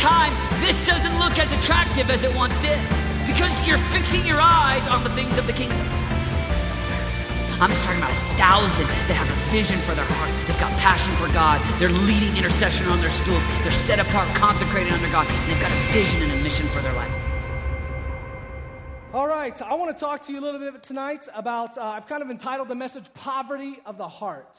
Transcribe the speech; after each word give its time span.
time, 0.00 0.32
this 0.64 0.80
doesn't 0.82 1.18
look 1.18 1.38
as 1.38 1.52
attractive 1.52 2.08
as 2.08 2.24
it 2.24 2.34
once 2.34 2.58
did 2.58 2.80
because 3.26 3.52
you're 3.68 3.76
fixing 3.92 4.24
your 4.24 4.40
eyes 4.40 4.88
on 4.88 5.04
the 5.04 5.10
things 5.10 5.36
of 5.36 5.46
the 5.46 5.52
kingdom. 5.52 5.86
I'm 7.60 7.68
just 7.68 7.84
talking 7.84 8.00
about 8.00 8.10
a 8.10 8.20
thousand 8.40 8.86
that 8.88 9.20
have 9.20 9.28
a 9.28 9.36
vision 9.52 9.76
for 9.80 9.92
their 9.92 10.06
heart. 10.08 10.32
They've 10.46 10.58
got 10.58 10.72
passion 10.80 11.12
for 11.20 11.30
God. 11.34 11.60
They're 11.78 11.92
leading 12.08 12.34
intercession 12.34 12.86
on 12.86 12.98
their 13.02 13.10
schools. 13.10 13.44
They're 13.60 13.70
set 13.70 14.00
apart, 14.00 14.26
consecrated 14.34 14.90
under 14.90 15.10
God. 15.12 15.28
They've 15.46 15.60
got 15.60 15.70
a 15.70 15.80
vision 15.92 16.22
and 16.22 16.32
a 16.32 16.42
mission 16.42 16.64
for 16.68 16.80
their 16.80 16.94
life. 16.94 17.12
All 19.12 19.28
right, 19.28 19.60
I 19.60 19.74
want 19.74 19.94
to 19.94 20.00
talk 20.00 20.22
to 20.22 20.32
you 20.32 20.40
a 20.40 20.44
little 20.44 20.60
bit 20.60 20.82
tonight 20.82 21.28
about, 21.34 21.76
uh, 21.76 21.82
I've 21.82 22.06
kind 22.06 22.22
of 22.22 22.30
entitled 22.30 22.68
the 22.68 22.74
message 22.74 23.12
Poverty 23.12 23.80
of 23.84 23.98
the 23.98 24.08
Heart. 24.08 24.56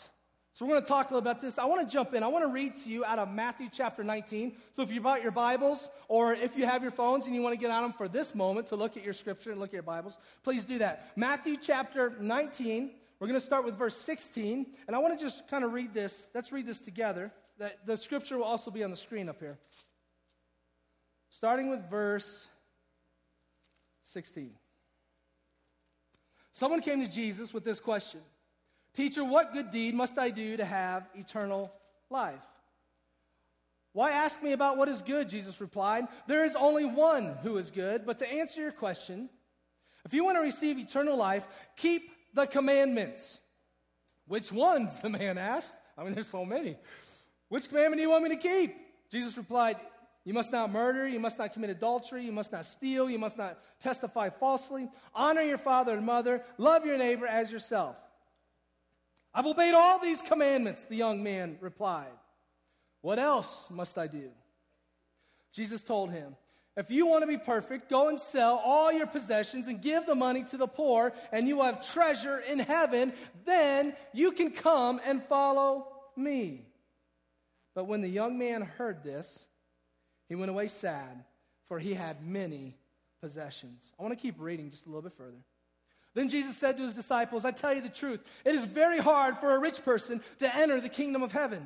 So 0.54 0.66
we're 0.66 0.74
going 0.74 0.84
to 0.84 0.88
talk 0.88 1.10
a 1.10 1.14
little 1.14 1.30
about 1.30 1.42
this. 1.42 1.58
I 1.58 1.66
want 1.66 1.88
to 1.88 1.92
jump 1.92 2.14
in. 2.14 2.24
I 2.24 2.28
want 2.28 2.44
to 2.44 2.50
read 2.50 2.76
to 2.78 2.90
you 2.90 3.06
out 3.06 3.20
of 3.20 3.32
Matthew 3.32 3.70
chapter 3.72 4.04
19. 4.04 4.54
So 4.74 4.82
if 4.82 4.92
you 4.92 5.00
brought 5.00 5.24
your 5.24 5.32
Bibles, 5.32 5.90
or 6.10 6.34
if 6.34 6.58
you 6.58 6.66
have 6.66 6.82
your 6.82 6.92
phones 6.92 7.26
and 7.26 7.34
you 7.34 7.42
want 7.42 7.54
to 7.54 7.60
get 7.60 7.72
on 7.72 7.84
them 7.84 7.94
for 7.94 8.10
this 8.10 8.36
moment 8.36 8.68
to 8.68 8.76
look 8.76 8.98
at 8.98 9.04
your 9.04 9.14
scripture 9.14 9.52
and 9.52 9.60
look 9.62 9.70
at 9.70 9.74
your 9.74 9.84
Bibles, 9.84 10.18
please 10.44 10.66
do 10.66 10.78
that. 10.80 11.12
Matthew 11.16 11.56
chapter 11.56 12.14
19. 12.20 12.92
We're 13.20 13.28
going 13.28 13.40
to 13.40 13.46
start 13.46 13.66
with 13.66 13.78
verse 13.78 13.96
16, 13.98 14.66
and 14.88 14.96
I 14.96 15.00
want 15.00 15.18
to 15.18 15.24
just 15.24 15.48
kind 15.48 15.64
of 15.64 15.74
read 15.74 15.94
this. 15.94 16.28
Let's 16.34 16.52
read 16.52 16.66
this 16.66 16.82
together. 16.82 17.32
The, 17.60 17.72
the 17.86 17.96
scripture 17.96 18.36
will 18.36 18.46
also 18.46 18.72
be 18.72 18.84
on 18.84 18.90
the 18.90 18.98
screen 18.98 19.30
up 19.30 19.40
here. 19.40 19.60
Starting 21.30 21.70
with 21.70 21.88
verse 21.88 22.48
16. 24.06 24.52
Someone 26.52 26.82
came 26.82 27.00
to 27.00 27.10
Jesus 27.10 27.54
with 27.54 27.64
this 27.64 27.80
question 27.80 28.22
Teacher, 28.94 29.24
what 29.24 29.54
good 29.54 29.72
deed 29.72 29.96
must 29.96 30.18
I 30.18 30.30
do 30.30 30.58
to 30.58 30.66
have 30.66 31.08
eternal 31.16 31.72
life? 32.10 32.42
Why 33.94 34.12
ask 34.12 34.42
me 34.42 34.54
about 34.54 34.78
what 34.78 34.88
is 34.88 35.02
good? 35.02 35.28
Jesus 35.28 35.60
replied. 35.60 36.08
There 36.28 36.46
is 36.46 36.56
only 36.56 36.86
one 36.86 37.36
who 37.44 37.58
is 37.58 37.72
good. 37.72 38.06
But 38.06 38.18
to 38.20 38.28
answer 38.30 38.62
your 38.62 38.72
question, 38.72 39.30
if 40.06 40.14
you 40.14 40.24
want 40.24 40.38
to 40.38 40.42
receive 40.42 40.78
eternal 40.78 41.18
life, 41.18 41.46
keep 41.76 42.10
the 42.34 42.46
commandments. 42.46 43.40
Which 44.28 44.52
ones? 44.52 45.00
The 45.00 45.10
man 45.10 45.38
asked. 45.38 45.78
I 45.98 46.04
mean, 46.04 46.14
there's 46.14 46.28
so 46.28 46.46
many. 46.46 46.78
Which 47.50 47.68
commandment 47.68 47.98
do 47.98 48.04
you 48.04 48.10
want 48.10 48.24
me 48.24 48.30
to 48.30 48.38
keep? 48.38 48.76
Jesus 49.12 49.36
replied, 49.38 49.78
You 50.24 50.34
must 50.34 50.54
not 50.54 50.72
murder, 50.72 51.06
you 51.06 51.20
must 51.20 51.38
not 51.38 51.52
commit 51.52 51.70
adultery, 51.70 52.24
you 52.24 52.32
must 52.32 52.54
not 52.54 52.66
steal, 52.66 53.10
you 53.10 53.20
must 53.20 53.38
not 53.38 53.60
testify 53.82 54.30
falsely, 54.30 54.90
honor 55.14 55.42
your 55.42 55.58
father 55.58 55.94
and 55.96 56.06
mother, 56.06 56.44
love 56.58 56.86
your 56.86 56.98
neighbor 56.98 57.28
as 57.28 57.52
yourself. 57.52 57.98
I've 59.34 59.46
obeyed 59.46 59.74
all 59.74 60.00
these 60.00 60.22
commandments, 60.22 60.84
the 60.84 60.96
young 60.96 61.24
man 61.24 61.58
replied. 61.62 62.12
What 63.02 63.18
else 63.18 63.70
must 63.70 63.98
I 63.98 64.08
do? 64.08 64.30
Jesus 65.54 65.84
told 65.84 66.12
him, 66.12 66.36
If 66.78 66.92
you 66.92 67.06
want 67.06 67.24
to 67.24 67.28
be 67.28 67.38
perfect, 67.38 67.90
go 67.90 68.10
and 68.10 68.20
sell 68.20 68.62
all 68.64 68.92
your 68.92 69.08
possessions 69.08 69.68
and 69.68 69.82
give 69.82 70.06
the 70.06 70.16
money 70.16 70.44
to 70.46 70.58
the 70.58 70.68
poor, 70.68 71.14
and 71.32 71.48
you 71.48 71.58
will 71.58 71.64
have 71.64 71.86
treasure 71.86 72.40
in 72.40 72.60
heaven. 72.60 73.14
Then 73.46 73.96
you 74.14 74.32
can 74.32 74.52
come 74.52 75.00
and 75.06 75.24
follow 75.24 75.88
me. 76.16 76.66
But 77.74 77.86
when 77.86 78.02
the 78.02 78.10
young 78.10 78.38
man 78.38 78.62
heard 78.62 79.04
this, 79.04 79.48
he 80.28 80.36
went 80.36 80.52
away 80.52 80.68
sad, 80.68 81.24
for 81.64 81.80
he 81.80 81.94
had 81.94 82.26
many 82.26 82.78
possessions. 83.22 83.94
I 84.00 84.04
want 84.04 84.18
to 84.18 84.22
keep 84.22 84.36
reading 84.40 84.70
just 84.70 84.86
a 84.86 84.90
little 84.90 85.02
bit 85.02 85.14
further. 85.14 85.40
Then 86.14 86.28
Jesus 86.28 86.58
said 86.58 86.78
to 86.78 86.84
his 86.84 86.94
disciples, 86.94 87.46
I 87.46 87.52
tell 87.52 87.74
you 87.74 87.82
the 87.82 87.90
truth, 87.90 88.22
it 88.44 88.54
is 88.54 88.66
very 88.66 89.00
hard 89.00 89.38
for 89.38 89.56
a 89.56 89.60
rich 89.60 89.84
person 89.84 90.22
to 90.40 90.56
enter 90.56 90.82
the 90.82 90.90
kingdom 90.90 91.24
of 91.24 91.32
heaven. 91.32 91.66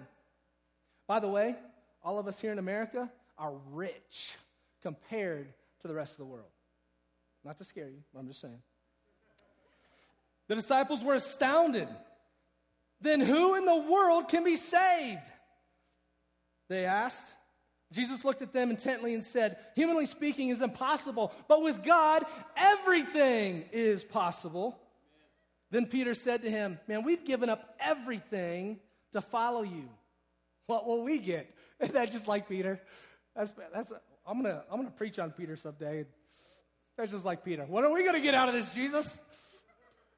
By 1.08 1.20
the 1.20 1.28
way, 1.28 1.56
all 2.04 2.20
of 2.20 2.28
us 2.28 2.40
here 2.40 2.52
in 2.52 2.60
America 2.60 3.10
are 3.38 3.54
rich 3.72 4.36
compared 4.84 5.48
to 5.82 5.88
the 5.88 5.96
rest 5.96 6.14
of 6.14 6.18
the 6.20 6.26
world. 6.26 6.50
Not 7.44 7.58
to 7.58 7.64
scare 7.64 7.88
you, 7.88 8.04
I'm 8.18 8.28
just 8.28 8.42
saying. 8.42 8.62
The 10.48 10.56
disciples 10.56 11.04
were 11.04 11.16
astounded. 11.16 11.88
Then 13.02 13.20
who 13.20 13.56
in 13.56 13.66
the 13.66 13.76
world 13.76 14.30
can 14.30 14.44
be 14.44 14.56
saved? 14.56 15.22
They 16.68 16.86
asked. 16.86 17.32
Jesus 17.96 18.26
looked 18.26 18.42
at 18.42 18.52
them 18.52 18.70
intently 18.70 19.14
and 19.14 19.24
said, 19.24 19.58
Humanly 19.74 20.06
speaking 20.06 20.50
is 20.50 20.62
impossible, 20.62 21.32
but 21.48 21.64
with 21.64 21.82
God, 21.82 22.26
everything 22.58 23.64
is 23.72 24.04
possible. 24.04 24.78
Then 25.72 25.86
Peter 25.86 26.14
said 26.14 26.42
to 26.42 26.52
him, 26.52 26.78
Man, 26.90 27.04
we've 27.04 27.24
given 27.24 27.50
up 27.50 27.74
everything 27.80 28.80
to 29.14 29.22
follow 29.22 29.62
you. 29.62 29.90
What 30.68 30.86
will 30.86 31.04
we 31.04 31.20
get? 31.20 31.50
Is 31.80 31.90
that 31.90 32.12
just 32.12 32.28
like 32.28 32.50
Peter? 32.50 32.82
That's, 33.36 33.54
that's, 33.74 33.94
I'm 34.28 34.42
going 34.42 34.54
to 34.54 34.64
I'm 34.70 34.78
gonna 34.78 34.92
preach 34.92 35.20
on 35.20 35.32
Peter 35.32 35.56
someday. 35.56 36.06
That's 36.98 37.12
just 37.12 37.26
like 37.26 37.46
Peter. 37.46 37.64
What 37.64 37.84
are 37.84 37.92
we 37.92 38.04
going 38.04 38.16
to 38.16 38.22
get 38.22 38.36
out 38.36 38.50
of 38.50 38.56
this, 38.56 38.72
Jesus? 38.72 39.22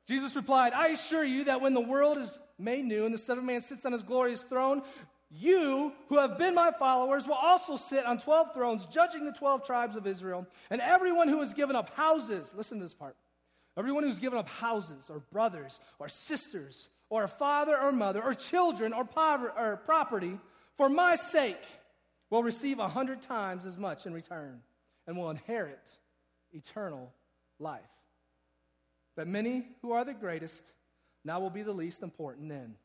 Jesus 0.07 0.35
replied, 0.35 0.73
I 0.73 0.89
assure 0.89 1.23
you 1.23 1.43
that 1.45 1.59
when 1.61 1.73
the 1.73 1.81
world 1.81 2.17
is 2.17 2.39
made 2.57 2.85
new 2.85 3.05
and 3.05 3.13
the 3.13 3.19
Son 3.19 3.37
of 3.37 3.43
Man 3.43 3.61
sits 3.61 3.85
on 3.85 3.91
his 3.91 4.03
glorious 4.03 4.41
throne, 4.43 4.81
you 5.29 5.91
who 6.07 6.17
have 6.17 6.37
been 6.37 6.55
my 6.55 6.71
followers 6.71 7.27
will 7.27 7.33
also 7.33 7.75
sit 7.75 8.05
on 8.05 8.17
12 8.17 8.53
thrones, 8.53 8.85
judging 8.85 9.25
the 9.25 9.33
12 9.33 9.65
tribes 9.65 9.95
of 9.95 10.07
Israel. 10.07 10.47
And 10.69 10.79
everyone 10.79 11.27
who 11.27 11.39
has 11.39 11.53
given 11.53 11.75
up 11.75 11.89
houses, 11.95 12.53
listen 12.55 12.77
to 12.77 12.85
this 12.85 12.93
part. 12.93 13.17
Everyone 13.77 14.03
who's 14.03 14.19
given 14.19 14.39
up 14.39 14.47
houses, 14.47 15.09
or 15.09 15.19
brothers, 15.31 15.79
or 15.99 16.09
sisters, 16.09 16.87
or 17.09 17.23
a 17.23 17.27
father 17.27 17.77
or 17.79 17.91
mother, 17.91 18.23
or 18.23 18.33
children, 18.33 18.93
or, 18.93 19.05
pover- 19.05 19.53
or 19.55 19.77
property, 19.77 20.39
for 20.77 20.89
my 20.89 21.15
sake, 21.15 21.63
will 22.29 22.43
receive 22.43 22.79
a 22.79 22.87
hundred 22.87 23.21
times 23.21 23.65
as 23.65 23.77
much 23.77 24.05
in 24.05 24.13
return 24.13 24.61
and 25.05 25.17
will 25.17 25.29
inherit 25.29 25.97
eternal 26.51 27.11
life. 27.59 27.81
But 29.15 29.27
many 29.27 29.67
who 29.81 29.91
are 29.91 30.05
the 30.05 30.13
greatest 30.13 30.71
now 31.23 31.39
will 31.39 31.49
be 31.49 31.63
the 31.63 31.73
least 31.73 32.01
important 32.01 32.49
then. 32.49 32.75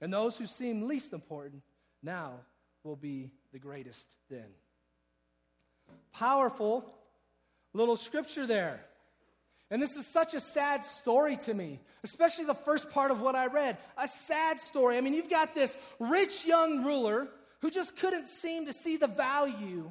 And 0.00 0.12
those 0.12 0.36
who 0.36 0.46
seem 0.46 0.88
least 0.88 1.12
important 1.12 1.62
now 2.04 2.34
will 2.82 2.96
be 2.96 3.30
the 3.52 3.58
greatest 3.58 4.08
then. 4.30 4.46
Powerful 6.12 6.94
little 7.72 7.96
scripture 7.96 8.46
there. 8.46 8.84
And 9.70 9.82
this 9.82 9.96
is 9.96 10.06
such 10.06 10.34
a 10.34 10.40
sad 10.40 10.84
story 10.84 11.36
to 11.36 11.54
me, 11.54 11.80
especially 12.04 12.44
the 12.44 12.54
first 12.54 12.90
part 12.90 13.10
of 13.10 13.20
what 13.20 13.34
I 13.34 13.46
read. 13.46 13.78
A 13.96 14.06
sad 14.06 14.60
story. 14.60 14.96
I 14.96 15.00
mean, 15.00 15.14
you've 15.14 15.30
got 15.30 15.54
this 15.54 15.76
rich 15.98 16.44
young 16.44 16.84
ruler 16.84 17.28
who 17.60 17.70
just 17.70 17.96
couldn't 17.96 18.28
seem 18.28 18.66
to 18.66 18.72
see 18.72 18.96
the 18.96 19.06
value 19.06 19.90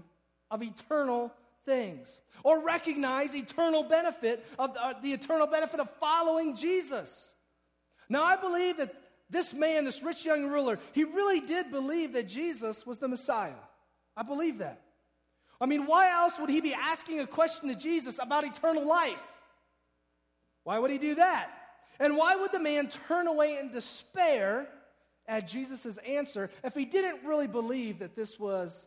of 0.51 0.61
eternal 0.61 1.33
things 1.65 2.21
or 2.43 2.63
recognize 2.63 3.35
eternal 3.35 3.83
benefit 3.83 4.45
of 4.59 4.73
the, 4.73 4.83
uh, 4.83 4.93
the 5.01 5.13
eternal 5.13 5.47
benefit 5.47 5.79
of 5.79 5.89
following 5.99 6.55
Jesus. 6.55 7.33
Now, 8.09 8.23
I 8.23 8.35
believe 8.35 8.77
that 8.77 8.93
this 9.33 9.53
man, 9.53 9.85
this 9.85 10.01
rich 10.01 10.23
young 10.25 10.47
ruler, 10.47 10.79
he 10.93 11.03
really 11.03 11.39
did 11.39 11.71
believe 11.71 12.13
that 12.13 12.27
Jesus 12.27 12.85
was 12.85 12.99
the 12.99 13.07
Messiah. 13.07 13.51
I 14.15 14.23
believe 14.23 14.59
that. 14.59 14.81
I 15.59 15.65
mean, 15.65 15.85
why 15.85 16.11
else 16.11 16.39
would 16.39 16.49
he 16.49 16.61
be 16.61 16.73
asking 16.73 17.19
a 17.19 17.27
question 17.27 17.69
to 17.69 17.75
Jesus 17.75 18.19
about 18.19 18.43
eternal 18.43 18.87
life? 18.87 19.23
Why 20.63 20.79
would 20.79 20.91
he 20.91 20.97
do 20.97 21.15
that? 21.15 21.49
And 21.99 22.17
why 22.17 22.35
would 22.35 22.51
the 22.51 22.59
man 22.59 22.87
turn 22.87 23.27
away 23.27 23.57
in 23.57 23.71
despair 23.71 24.67
at 25.27 25.47
Jesus' 25.47 25.97
answer 25.97 26.49
if 26.63 26.73
he 26.73 26.85
didn't 26.85 27.25
really 27.25 27.47
believe 27.47 27.99
that 27.99 28.15
this 28.15 28.39
was 28.39 28.85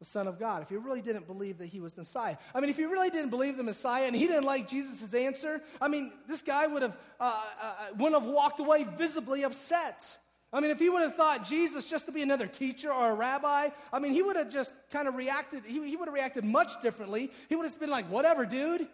the 0.00 0.06
Son 0.06 0.26
of 0.26 0.38
God, 0.38 0.62
if 0.62 0.70
he 0.70 0.76
really 0.76 1.02
didn't 1.02 1.26
believe 1.26 1.58
that 1.58 1.66
he 1.66 1.78
was 1.78 1.92
the 1.92 2.00
Messiah. 2.00 2.36
I 2.54 2.60
mean, 2.60 2.70
if 2.70 2.78
he 2.78 2.86
really 2.86 3.10
didn't 3.10 3.28
believe 3.28 3.58
the 3.58 3.62
Messiah 3.62 4.06
and 4.06 4.16
he 4.16 4.26
didn't 4.26 4.44
like 4.44 4.66
Jesus' 4.66 5.12
answer, 5.12 5.62
I 5.78 5.88
mean, 5.88 6.10
this 6.26 6.40
guy 6.40 6.66
would 6.66 6.80
have, 6.80 6.96
uh, 7.20 7.24
uh, 7.24 7.64
uh, 7.64 7.74
wouldn't 7.98 8.20
have 8.20 8.30
walked 8.30 8.60
away 8.60 8.84
visibly 8.96 9.44
upset. 9.44 10.16
I 10.54 10.60
mean, 10.60 10.70
if 10.70 10.78
he 10.78 10.88
would 10.88 11.02
have 11.02 11.14
thought 11.16 11.44
Jesus 11.44 11.88
just 11.88 12.06
to 12.06 12.12
be 12.12 12.22
another 12.22 12.46
teacher 12.46 12.90
or 12.90 13.10
a 13.10 13.14
rabbi, 13.14 13.68
I 13.92 13.98
mean, 13.98 14.12
he 14.12 14.22
would 14.22 14.36
have 14.36 14.48
just 14.48 14.74
kind 14.90 15.06
of 15.06 15.14
reacted, 15.16 15.64
he, 15.66 15.86
he 15.86 15.96
would 15.96 16.08
have 16.08 16.14
reacted 16.14 16.44
much 16.44 16.80
differently. 16.82 17.30
He 17.50 17.54
would 17.54 17.66
have 17.66 17.78
been 17.78 17.90
like, 17.90 18.10
whatever, 18.10 18.46
dude. 18.46 18.88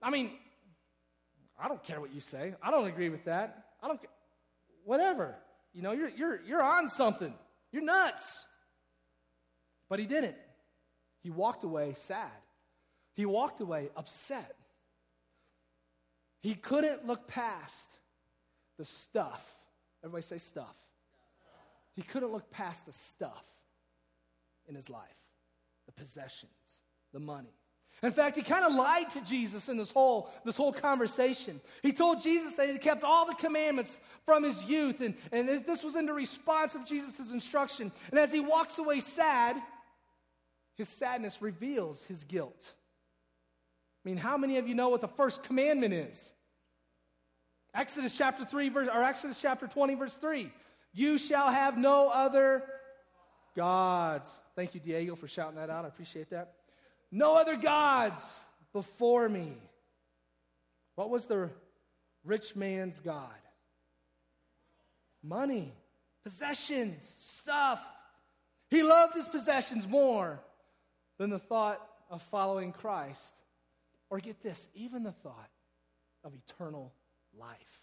I 0.00 0.10
mean, 0.10 0.30
I 1.58 1.66
don't 1.66 1.82
care 1.82 2.00
what 2.00 2.14
you 2.14 2.20
say. 2.20 2.54
I 2.62 2.70
don't 2.70 2.86
agree 2.86 3.08
with 3.08 3.24
that. 3.24 3.64
I 3.82 3.88
don't 3.88 4.00
care. 4.00 4.10
Whatever. 4.84 5.34
You 5.72 5.82
know, 5.82 5.90
you're, 5.90 6.10
you're, 6.10 6.40
you're 6.46 6.62
on 6.62 6.86
something. 6.88 7.34
You're 7.72 7.82
nuts. 7.82 8.44
But 9.88 9.98
he 9.98 10.06
didn't. 10.06 10.36
He 11.24 11.30
walked 11.30 11.64
away 11.64 11.94
sad. 11.96 12.30
He 13.14 13.24
walked 13.24 13.62
away 13.62 13.88
upset. 13.96 14.54
He 16.42 16.54
couldn't 16.54 17.06
look 17.06 17.26
past 17.26 17.90
the 18.76 18.84
stuff. 18.84 19.56
Everybody 20.04 20.22
say 20.22 20.36
stuff. 20.36 20.76
He 21.96 22.02
couldn't 22.02 22.30
look 22.30 22.50
past 22.50 22.84
the 22.84 22.92
stuff 22.92 23.44
in 24.68 24.74
his 24.74 24.90
life 24.90 25.16
the 25.86 25.92
possessions, 25.92 26.82
the 27.12 27.20
money. 27.20 27.54
In 28.02 28.10
fact, 28.10 28.36
he 28.36 28.42
kind 28.42 28.64
of 28.64 28.74
lied 28.74 29.08
to 29.10 29.20
Jesus 29.22 29.68
in 29.70 29.78
this 29.78 29.90
whole, 29.90 30.30
this 30.44 30.56
whole 30.56 30.72
conversation. 30.72 31.60
He 31.82 31.92
told 31.92 32.20
Jesus 32.20 32.54
that 32.54 32.68
he 32.68 32.76
kept 32.76 33.02
all 33.02 33.26
the 33.26 33.34
commandments 33.34 34.00
from 34.26 34.42
his 34.42 34.66
youth, 34.66 35.00
and, 35.00 35.14
and 35.32 35.48
this 35.48 35.82
was 35.82 35.96
in 35.96 36.04
the 36.04 36.12
response 36.12 36.74
of 36.74 36.84
Jesus' 36.84 37.32
instruction. 37.32 37.92
And 38.10 38.18
as 38.18 38.32
he 38.32 38.40
walks 38.40 38.78
away 38.78 39.00
sad, 39.00 39.56
his 40.76 40.88
sadness 40.88 41.40
reveals 41.40 42.02
his 42.02 42.24
guilt. 42.24 42.72
I 44.04 44.08
mean, 44.08 44.16
how 44.16 44.36
many 44.36 44.58
of 44.58 44.68
you 44.68 44.74
know 44.74 44.88
what 44.88 45.00
the 45.00 45.08
first 45.08 45.42
commandment 45.42 45.94
is? 45.94 46.32
Exodus 47.74 48.16
chapter 48.16 48.44
3, 48.44 48.68
verse, 48.68 48.88
or 48.88 49.02
Exodus 49.02 49.40
chapter 49.40 49.66
20, 49.66 49.94
verse 49.94 50.16
3. 50.16 50.52
You 50.92 51.18
shall 51.18 51.50
have 51.50 51.76
no 51.78 52.08
other 52.08 52.62
gods. 53.56 54.38
Thank 54.54 54.74
you, 54.74 54.80
Diego, 54.80 55.14
for 55.14 55.26
shouting 55.26 55.56
that 55.56 55.70
out. 55.70 55.84
I 55.84 55.88
appreciate 55.88 56.30
that. 56.30 56.54
No 57.10 57.36
other 57.36 57.56
gods 57.56 58.38
before 58.72 59.28
me. 59.28 59.56
What 60.96 61.10
was 61.10 61.26
the 61.26 61.50
rich 62.24 62.54
man's 62.54 63.00
God? 63.00 63.28
Money, 65.22 65.72
possessions, 66.22 67.14
stuff. 67.16 67.80
He 68.70 68.82
loved 68.82 69.14
his 69.14 69.26
possessions 69.26 69.88
more 69.88 70.40
than 71.18 71.30
the 71.30 71.38
thought 71.38 71.80
of 72.10 72.22
following 72.22 72.72
Christ. 72.72 73.34
Or 74.10 74.18
get 74.18 74.42
this, 74.42 74.68
even 74.74 75.02
the 75.02 75.12
thought 75.12 75.50
of 76.22 76.32
eternal 76.34 76.92
life. 77.38 77.80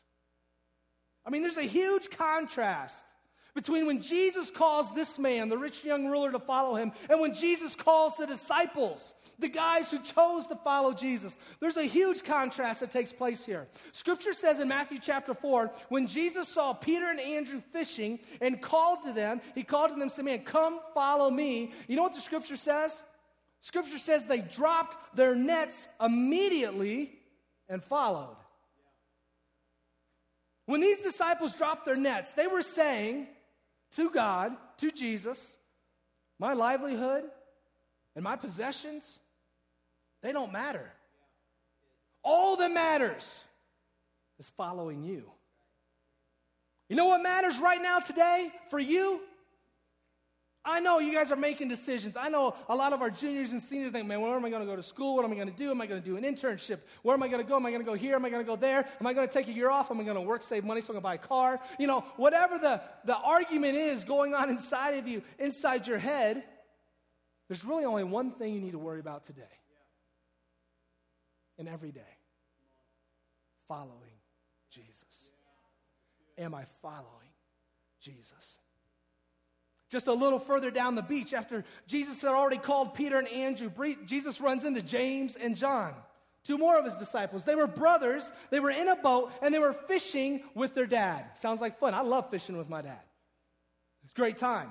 I 1.25 1.29
mean, 1.29 1.41
there's 1.41 1.57
a 1.57 1.63
huge 1.63 2.09
contrast 2.09 3.05
between 3.53 3.85
when 3.85 4.01
Jesus 4.01 4.49
calls 4.49 4.91
this 4.91 5.19
man, 5.19 5.49
the 5.49 5.57
rich 5.57 5.83
young 5.83 6.07
ruler, 6.07 6.31
to 6.31 6.39
follow 6.39 6.75
him, 6.75 6.93
and 7.09 7.19
when 7.19 7.33
Jesus 7.33 7.75
calls 7.75 8.15
the 8.15 8.25
disciples, 8.25 9.13
the 9.39 9.49
guys 9.49 9.91
who 9.91 9.97
chose 9.97 10.47
to 10.47 10.55
follow 10.55 10.93
Jesus. 10.93 11.37
There's 11.59 11.77
a 11.77 11.83
huge 11.83 12.23
contrast 12.23 12.79
that 12.79 12.91
takes 12.91 13.11
place 13.11 13.45
here. 13.45 13.67
Scripture 13.91 14.33
says 14.33 14.59
in 14.59 14.67
Matthew 14.67 14.99
chapter 15.01 15.33
4, 15.33 15.71
when 15.89 16.07
Jesus 16.07 16.47
saw 16.47 16.73
Peter 16.73 17.09
and 17.09 17.19
Andrew 17.19 17.61
fishing 17.73 18.19
and 18.39 18.61
called 18.61 19.03
to 19.03 19.11
them, 19.11 19.41
he 19.53 19.63
called 19.63 19.91
to 19.91 19.99
them 19.99 20.09
said, 20.09 20.25
Man, 20.25 20.43
come 20.43 20.79
follow 20.93 21.29
me. 21.29 21.73
You 21.87 21.95
know 21.97 22.03
what 22.03 22.13
the 22.13 22.21
scripture 22.21 22.55
says? 22.55 23.03
Scripture 23.61 23.99
says 23.99 24.25
they 24.25 24.41
dropped 24.41 25.15
their 25.15 25.35
nets 25.35 25.87
immediately 26.03 27.13
and 27.69 27.83
followed. 27.83 28.35
When 30.65 30.81
these 30.81 31.01
disciples 31.01 31.55
dropped 31.55 31.85
their 31.85 31.95
nets, 31.95 32.31
they 32.33 32.47
were 32.47 32.63
saying 32.63 33.27
to 33.95 34.09
God, 34.09 34.57
to 34.77 34.89
Jesus, 34.89 35.55
my 36.39 36.53
livelihood 36.53 37.25
and 38.15 38.23
my 38.23 38.35
possessions, 38.35 39.19
they 40.23 40.31
don't 40.31 40.51
matter. 40.51 40.91
All 42.23 42.55
that 42.57 42.71
matters 42.71 43.43
is 44.39 44.49
following 44.49 45.03
you. 45.03 45.23
You 46.89 46.95
know 46.95 47.05
what 47.05 47.21
matters 47.21 47.59
right 47.59 47.81
now 47.81 47.99
today 47.99 48.51
for 48.69 48.79
you? 48.79 49.21
I 50.63 50.79
know 50.79 50.99
you 50.99 51.11
guys 51.11 51.31
are 51.31 51.37
making 51.37 51.69
decisions. 51.69 52.15
I 52.15 52.29
know 52.29 52.55
a 52.69 52.75
lot 52.75 52.93
of 52.93 53.01
our 53.01 53.09
juniors 53.09 53.51
and 53.51 53.59
seniors 53.59 53.91
think, 53.93 54.07
man, 54.07 54.21
where 54.21 54.35
am 54.35 54.45
I 54.45 54.49
going 54.51 54.61
to 54.61 54.67
go 54.67 54.75
to 54.75 54.83
school? 54.83 55.15
What 55.15 55.25
am 55.25 55.31
I 55.31 55.35
going 55.35 55.49
to 55.49 55.57
do? 55.57 55.71
Am 55.71 55.81
I 55.81 55.87
going 55.87 55.99
to 55.99 56.05
do 56.05 56.17
an 56.17 56.23
internship? 56.23 56.79
Where 57.01 57.15
am 57.15 57.23
I 57.23 57.29
going 57.29 57.43
to 57.43 57.47
go? 57.47 57.55
Am 57.55 57.65
I 57.65 57.71
going 57.71 57.81
to 57.81 57.85
go 57.85 57.95
here? 57.95 58.13
Am 58.13 58.23
I 58.23 58.29
going 58.29 58.45
to 58.45 58.47
go 58.47 58.55
there? 58.55 58.87
Am 58.99 59.07
I 59.07 59.13
going 59.13 59.27
to 59.27 59.33
take 59.33 59.47
a 59.47 59.51
year 59.51 59.71
off? 59.71 59.89
Am 59.89 59.99
I 59.99 60.03
going 60.03 60.15
to 60.15 60.21
work, 60.21 60.43
save 60.43 60.63
money 60.63 60.81
so 60.81 60.93
I 60.93 60.95
can 60.95 61.01
buy 61.01 61.15
a 61.15 61.17
car? 61.17 61.59
You 61.79 61.87
know, 61.87 62.01
whatever 62.15 62.59
the, 62.59 62.79
the 63.05 63.17
argument 63.17 63.75
is 63.75 64.03
going 64.03 64.35
on 64.35 64.49
inside 64.51 64.91
of 64.91 65.07
you, 65.07 65.23
inside 65.39 65.87
your 65.87 65.97
head, 65.97 66.43
there's 67.47 67.65
really 67.65 67.85
only 67.85 68.03
one 68.03 68.29
thing 68.31 68.53
you 68.53 68.61
need 68.61 68.73
to 68.73 68.79
worry 68.79 68.99
about 68.99 69.23
today 69.23 69.41
and 71.57 71.67
every 71.67 71.91
day 71.91 72.01
following 73.67 74.19
Jesus. 74.69 75.31
Am 76.37 76.53
I 76.53 76.65
following 76.81 77.33
Jesus? 77.99 78.57
Just 79.91 80.07
a 80.07 80.13
little 80.13 80.39
further 80.39 80.71
down 80.71 80.95
the 80.95 81.01
beach, 81.01 81.33
after 81.33 81.65
Jesus 81.85 82.21
had 82.21 82.31
already 82.31 82.57
called 82.57 82.93
Peter 82.93 83.19
and 83.19 83.27
Andrew, 83.27 83.69
Jesus 84.05 84.39
runs 84.39 84.63
into 84.63 84.81
James 84.81 85.35
and 85.35 85.53
John, 85.53 85.93
two 86.45 86.57
more 86.57 86.79
of 86.79 86.85
his 86.85 86.95
disciples. 86.95 87.43
They 87.43 87.55
were 87.55 87.67
brothers, 87.67 88.31
they 88.51 88.61
were 88.61 88.71
in 88.71 88.87
a 88.87 88.95
boat, 88.95 89.33
and 89.41 89.53
they 89.53 89.59
were 89.59 89.73
fishing 89.73 90.43
with 90.55 90.73
their 90.73 90.85
dad. 90.85 91.25
Sounds 91.35 91.59
like 91.59 91.77
fun. 91.77 91.93
I 91.93 92.01
love 92.01 92.31
fishing 92.31 92.55
with 92.57 92.69
my 92.69 92.81
dad. 92.81 93.01
It's 94.05 94.13
a 94.13 94.15
great 94.15 94.37
time. 94.37 94.69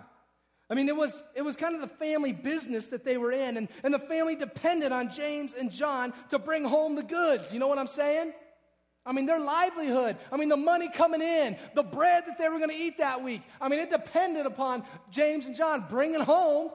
I 0.71 0.75
mean, 0.75 0.89
it 0.89 0.97
was, 0.97 1.23
it 1.35 1.43
was 1.43 1.55
kind 1.55 1.75
of 1.75 1.83
the 1.83 1.89
family 1.89 2.33
business 2.33 2.89
that 2.89 3.05
they 3.05 3.19
were 3.19 3.33
in, 3.33 3.59
and, 3.59 3.69
and 3.83 3.93
the 3.93 3.99
family 3.99 4.37
depended 4.37 4.91
on 4.91 5.11
James 5.11 5.53
and 5.53 5.71
John 5.71 6.15
to 6.31 6.39
bring 6.39 6.65
home 6.65 6.95
the 6.95 7.03
goods. 7.03 7.53
You 7.53 7.59
know 7.59 7.69
what 7.69 7.79
I'm 7.79 7.87
saying? 7.87 8.33
I 9.07 9.13
mean, 9.13 9.27
their 9.27 9.41
livelihood, 9.41 10.19
I 10.31 10.37
mean, 10.37 10.51
the 10.51 10.57
money 10.57 10.89
coming 10.93 11.23
in, 11.23 11.57
the 11.75 11.83
bread 11.83 12.25
that 12.27 12.37
they 12.37 12.49
were 12.49 12.59
going 12.59 12.71
to 12.71 12.77
eat 12.77 12.99
that 12.99 13.23
week. 13.23 13.43
I 13.61 13.69
mean, 13.69 13.81
it 13.81 13.91
depended 13.91 14.45
upon 14.45 14.85
James 15.11 15.47
and 15.47 15.57
John 15.57 15.87
bringing 15.89 16.21
home 16.21 16.71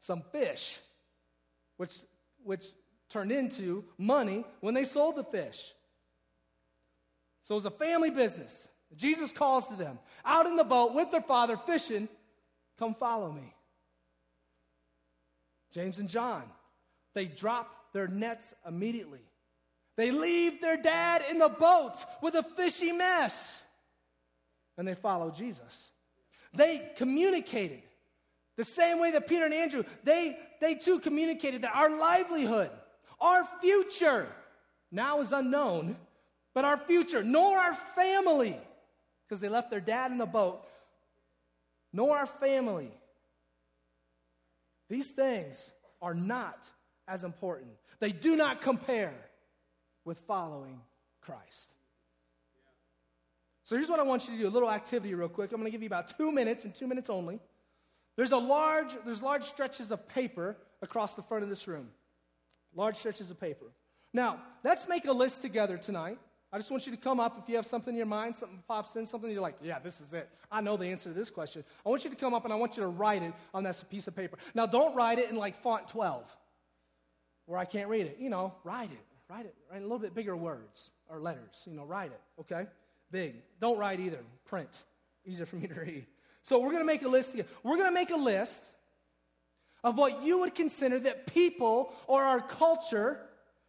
some 0.00 0.22
fish, 0.30 0.78
which, 1.76 1.96
which 2.44 2.66
turned 3.08 3.32
into 3.32 3.84
money 3.98 4.44
when 4.60 4.74
they 4.74 4.84
sold 4.84 5.16
the 5.16 5.24
fish. 5.24 5.72
So 7.42 7.54
it 7.54 7.56
was 7.56 7.66
a 7.66 7.70
family 7.70 8.10
business. 8.10 8.68
Jesus 8.96 9.32
calls 9.32 9.66
to 9.68 9.74
them 9.74 9.98
out 10.24 10.46
in 10.46 10.56
the 10.56 10.64
boat 10.64 10.94
with 10.94 11.10
their 11.10 11.22
father 11.22 11.56
fishing, 11.56 12.08
come 12.78 12.94
follow 12.94 13.32
me. 13.32 13.54
James 15.72 15.98
and 15.98 16.08
John, 16.08 16.44
they 17.14 17.26
drop 17.26 17.92
their 17.92 18.06
nets 18.06 18.54
immediately. 18.66 19.22
They 19.96 20.10
leave 20.10 20.60
their 20.60 20.76
dad 20.76 21.24
in 21.30 21.38
the 21.38 21.48
boat 21.48 22.04
with 22.22 22.34
a 22.34 22.42
fishy 22.42 22.92
mess 22.92 23.60
and 24.78 24.86
they 24.86 24.94
follow 24.94 25.30
Jesus. 25.30 25.90
They 26.52 26.90
communicated 26.96 27.82
the 28.56 28.64
same 28.64 28.98
way 28.98 29.10
that 29.10 29.26
Peter 29.26 29.44
and 29.44 29.54
Andrew, 29.54 29.84
they, 30.04 30.38
they 30.60 30.74
too 30.74 30.98
communicated 30.98 31.62
that 31.62 31.74
our 31.74 31.90
livelihood, 31.90 32.70
our 33.20 33.46
future, 33.60 34.28
now 34.90 35.20
is 35.20 35.32
unknown, 35.32 35.96
but 36.54 36.64
our 36.64 36.78
future, 36.78 37.22
nor 37.22 37.58
our 37.58 37.74
family, 37.74 38.58
because 39.26 39.40
they 39.40 39.48
left 39.48 39.70
their 39.70 39.80
dad 39.80 40.10
in 40.10 40.18
the 40.18 40.26
boat, 40.26 40.66
nor 41.92 42.16
our 42.16 42.26
family. 42.26 42.90
These 44.88 45.10
things 45.10 45.70
are 46.00 46.14
not 46.14 46.70
as 47.08 47.24
important. 47.24 47.72
They 47.98 48.12
do 48.12 48.36
not 48.36 48.60
compare 48.60 49.14
with 50.06 50.18
following 50.20 50.80
Christ. 51.20 51.74
So 53.64 53.76
here's 53.76 53.90
what 53.90 53.98
I 53.98 54.04
want 54.04 54.28
you 54.28 54.36
to 54.36 54.42
do 54.42 54.48
a 54.48 54.48
little 54.48 54.70
activity, 54.70 55.12
real 55.14 55.28
quick. 55.28 55.50
I'm 55.50 55.58
going 55.58 55.66
to 55.66 55.72
give 55.72 55.82
you 55.82 55.88
about 55.88 56.16
two 56.16 56.30
minutes 56.30 56.64
and 56.64 56.74
two 56.74 56.86
minutes 56.86 57.10
only. 57.10 57.40
There's 58.14 58.32
a 58.32 58.38
large, 58.38 58.96
there's 59.04 59.20
large 59.20 59.42
stretches 59.42 59.90
of 59.90 60.08
paper 60.08 60.56
across 60.80 61.14
the 61.14 61.22
front 61.22 61.42
of 61.42 61.50
this 61.50 61.66
room. 61.66 61.88
Large 62.74 62.96
stretches 62.96 63.30
of 63.30 63.40
paper. 63.40 63.66
Now, 64.12 64.40
let's 64.62 64.88
make 64.88 65.06
a 65.06 65.12
list 65.12 65.42
together 65.42 65.76
tonight. 65.76 66.18
I 66.52 66.58
just 66.58 66.70
want 66.70 66.86
you 66.86 66.92
to 66.92 66.98
come 66.98 67.18
up 67.18 67.36
if 67.42 67.48
you 67.48 67.56
have 67.56 67.66
something 67.66 67.92
in 67.92 67.96
your 67.96 68.06
mind, 68.06 68.36
something 68.36 68.62
pops 68.68 68.94
in, 68.94 69.04
something 69.04 69.28
you're 69.30 69.42
like, 69.42 69.56
yeah, 69.60 69.80
this 69.80 70.00
is 70.00 70.14
it. 70.14 70.28
I 70.50 70.60
know 70.60 70.76
the 70.76 70.86
answer 70.86 71.10
to 71.10 71.14
this 71.14 71.28
question. 71.28 71.64
I 71.84 71.88
want 71.88 72.04
you 72.04 72.10
to 72.10 72.16
come 72.16 72.32
up 72.32 72.44
and 72.44 72.52
I 72.52 72.56
want 72.56 72.76
you 72.76 72.84
to 72.84 72.88
write 72.88 73.24
it 73.24 73.34
on 73.52 73.64
that 73.64 73.82
piece 73.90 74.06
of 74.06 74.14
paper. 74.14 74.38
Now, 74.54 74.66
don't 74.66 74.94
write 74.94 75.18
it 75.18 75.28
in 75.28 75.36
like 75.36 75.60
font 75.60 75.88
12 75.88 76.24
where 77.46 77.58
I 77.58 77.64
can't 77.64 77.88
read 77.88 78.06
it. 78.06 78.18
You 78.20 78.30
know, 78.30 78.54
write 78.62 78.92
it. 78.92 79.15
Write 79.28 79.46
it. 79.46 79.54
Write 79.70 79.80
a 79.80 79.84
little 79.84 79.98
bit 79.98 80.14
bigger 80.14 80.36
words 80.36 80.90
or 81.08 81.20
letters. 81.20 81.64
You 81.66 81.74
know, 81.74 81.84
write 81.84 82.12
it, 82.12 82.20
okay? 82.40 82.66
Big. 83.10 83.34
Don't 83.60 83.78
write 83.78 84.00
either. 84.00 84.20
Print. 84.44 84.70
Easier 85.24 85.46
for 85.46 85.56
me 85.56 85.66
to 85.66 85.74
read. 85.74 86.06
So 86.42 86.60
we're 86.60 86.70
going 86.70 86.82
to 86.82 86.86
make 86.86 87.02
a 87.02 87.08
list 87.08 87.32
together. 87.32 87.48
We're 87.64 87.76
going 87.76 87.88
to 87.88 87.94
make 87.94 88.10
a 88.10 88.16
list 88.16 88.64
of 89.82 89.98
what 89.98 90.22
you 90.22 90.38
would 90.38 90.54
consider 90.54 91.00
that 91.00 91.26
people 91.26 91.92
or 92.06 92.22
our 92.22 92.40
culture, 92.40 93.18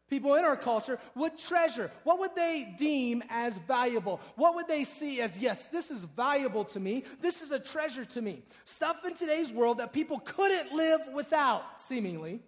people 0.10 0.36
in 0.36 0.46
our 0.46 0.56
culture, 0.56 1.00
would 1.16 1.40
treasure. 1.40 1.92
What 2.04 2.20
would 2.20 2.36
they 2.36 2.76
deem 2.78 3.24
as 3.30 3.58
valuable? 3.58 4.22
What 4.36 4.54
would 4.56 4.68
they 4.68 4.84
see 4.84 5.22
as, 5.22 5.40
yes, 5.40 5.64
this 5.66 5.90
is 5.90 6.06
valuable 6.06 6.66
to 6.66 6.80
me. 6.80 7.04
This 7.20 7.42
is 7.42 7.52
a 7.52 7.60
treasure 7.60 8.06
to 8.06 8.22
me. 8.22 8.44
Stuff 8.64 9.06
in 9.06 9.16
today's 9.16 9.52
world 9.52 9.80
that 9.80 9.92
people 9.92 10.20
couldn't 10.20 10.72
live 10.72 11.02
without, 11.14 11.82
seemingly. 11.82 12.42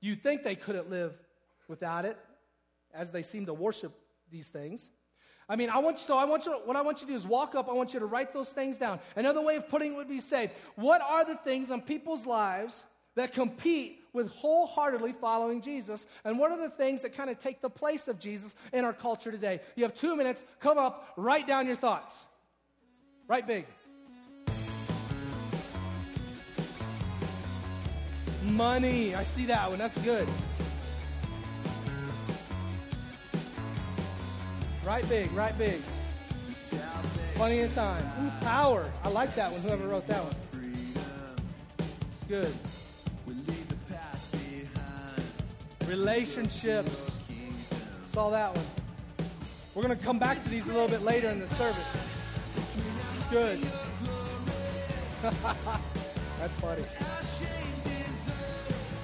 You'd 0.00 0.22
think 0.22 0.42
they 0.42 0.56
couldn't 0.56 0.90
live 0.90 1.16
without 1.68 2.04
it, 2.04 2.18
as 2.92 3.10
they 3.10 3.22
seem 3.22 3.46
to 3.46 3.54
worship 3.54 3.92
these 4.30 4.48
things. 4.48 4.90
I 5.48 5.56
mean, 5.56 5.68
I 5.68 5.78
want 5.78 5.98
you, 5.98 6.02
so 6.04 6.16
I 6.16 6.24
want 6.24 6.46
you, 6.46 6.52
what 6.64 6.76
I 6.76 6.82
want 6.82 7.00
you 7.00 7.06
to 7.06 7.12
do 7.12 7.16
is 7.16 7.26
walk 7.26 7.54
up, 7.54 7.68
I 7.68 7.72
want 7.72 7.92
you 7.92 8.00
to 8.00 8.06
write 8.06 8.32
those 8.32 8.50
things 8.50 8.78
down. 8.78 8.98
Another 9.14 9.42
way 9.42 9.56
of 9.56 9.68
putting 9.68 9.92
it 9.92 9.96
would 9.96 10.08
be 10.08 10.20
say, 10.20 10.50
what 10.76 11.02
are 11.02 11.24
the 11.24 11.36
things 11.36 11.70
in 11.70 11.82
people's 11.82 12.24
lives 12.24 12.84
that 13.14 13.34
compete 13.34 14.00
with 14.12 14.30
wholeheartedly 14.30 15.12
following 15.20 15.60
Jesus? 15.60 16.06
And 16.24 16.38
what 16.38 16.50
are 16.50 16.58
the 16.58 16.70
things 16.70 17.02
that 17.02 17.14
kind 17.14 17.28
of 17.28 17.38
take 17.38 17.60
the 17.60 17.68
place 17.68 18.08
of 18.08 18.18
Jesus 18.18 18.54
in 18.72 18.84
our 18.84 18.94
culture 18.94 19.30
today? 19.30 19.60
You 19.76 19.84
have 19.84 19.92
two 19.92 20.16
minutes, 20.16 20.44
come 20.60 20.78
up, 20.78 21.12
write 21.16 21.46
down 21.46 21.66
your 21.66 21.76
thoughts. 21.76 22.24
Write 23.28 23.46
big. 23.46 23.66
Money, 28.44 29.14
I 29.14 29.22
see 29.22 29.46
that 29.46 29.68
one, 29.68 29.78
that's 29.78 29.96
good. 29.98 30.28
Write 34.84 35.08
big, 35.08 35.32
write 35.32 35.56
big. 35.56 35.80
Plenty 37.36 37.60
of 37.60 37.74
time. 37.74 38.04
Ooh, 38.22 38.44
power. 38.44 38.90
I 39.02 39.08
like 39.08 39.34
that 39.34 39.50
one, 39.50 39.60
whoever 39.62 39.88
wrote 39.88 40.06
that 40.08 40.22
one. 40.22 40.34
It's 42.10 42.24
good. 42.24 42.52
Relationships. 45.88 47.16
Saw 48.04 48.28
that 48.30 48.54
one. 48.54 48.66
We're 49.74 49.82
going 49.82 49.96
to 49.96 50.04
come 50.04 50.18
back 50.18 50.42
to 50.42 50.48
these 50.50 50.68
a 50.68 50.72
little 50.72 50.88
bit 50.88 51.02
later 51.02 51.30
in 51.30 51.40
the 51.40 51.48
service. 51.48 51.96
It's 52.56 53.24
good. 53.30 53.60
That's 56.38 56.56
funny. 56.56 56.84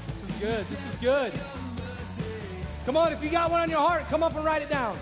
This 0.08 0.28
is 0.28 0.36
good. 0.36 0.66
This 0.66 0.86
is 0.86 0.96
good. 0.98 1.32
Come 2.84 2.98
on, 2.98 3.14
if 3.14 3.24
you 3.24 3.30
got 3.30 3.50
one 3.50 3.60
on 3.62 3.70
your 3.70 3.80
heart, 3.80 4.06
come 4.08 4.22
up 4.22 4.36
and 4.36 4.44
write 4.44 4.60
it 4.60 4.68
down. 4.68 4.98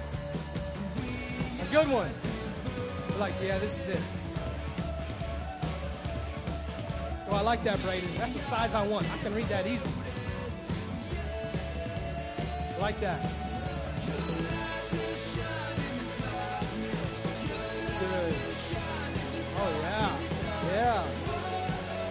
Good 1.70 1.88
one. 1.90 2.10
Like, 3.18 3.34
yeah, 3.42 3.58
this 3.58 3.78
is 3.78 3.88
it. 3.88 4.00
Oh, 7.28 7.36
I 7.36 7.42
like 7.42 7.62
that, 7.64 7.82
Brady. 7.82 8.06
That's 8.16 8.32
the 8.32 8.38
size 8.38 8.72
I 8.72 8.86
want. 8.86 9.04
I 9.12 9.18
can 9.18 9.34
read 9.34 9.48
that 9.50 9.66
easy. 9.66 9.90
Like 12.80 12.98
that. 13.00 13.20
Good. 18.00 18.34
Oh, 19.60 19.70
yeah. 19.82 20.16
Yeah. 20.72 21.04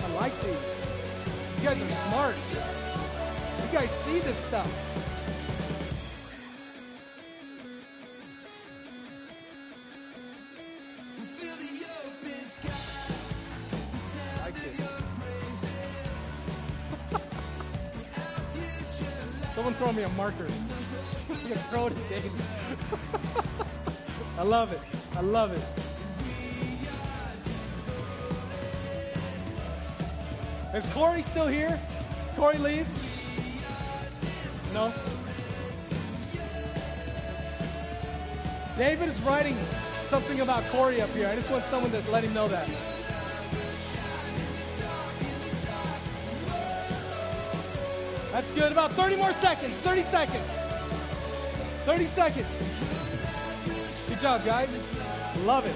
I 0.04 0.14
like 0.14 0.40
these. 0.44 0.78
You 1.58 1.64
guys 1.64 1.82
are 1.82 2.10
smart. 2.10 2.36
You 3.64 3.72
guys 3.74 3.90
see 3.90 4.20
this 4.20 4.38
stuff. 4.38 4.68
Marker. 20.16 20.48
Gonna 21.28 21.56
throw 21.56 21.88
it. 21.88 21.98
I 24.38 24.44
love 24.44 24.72
it. 24.72 24.80
I 25.16 25.22
love 25.22 25.52
it. 25.52 25.64
Is 30.76 30.86
Corey 30.94 31.22
still 31.22 31.48
here? 31.48 31.80
Corey 32.36 32.58
leave? 32.58 32.88
No? 34.74 34.94
David 38.78 39.10
is 39.10 39.20
writing 39.22 39.56
something 40.06 40.42
about 40.42 40.64
Corey 40.66 41.02
up 41.02 41.10
here. 41.12 41.28
I 41.28 41.36
just 41.36 41.50
want 41.50 41.64
someone 41.64 41.92
to 41.92 42.12
let 42.12 42.24
him 42.24 42.34
know 42.34 42.48
that. 42.48 42.70
That's 48.48 48.62
good. 48.62 48.72
About 48.72 48.94
30 48.94 49.18
more 49.18 49.34
seconds. 49.34 49.76
30 49.78 50.04
seconds. 50.04 50.50
30 51.84 52.06
seconds. 52.06 54.08
Good 54.08 54.22
job, 54.22 54.46
guys. 54.46 54.70
Love 55.44 55.66
it. 55.66 55.76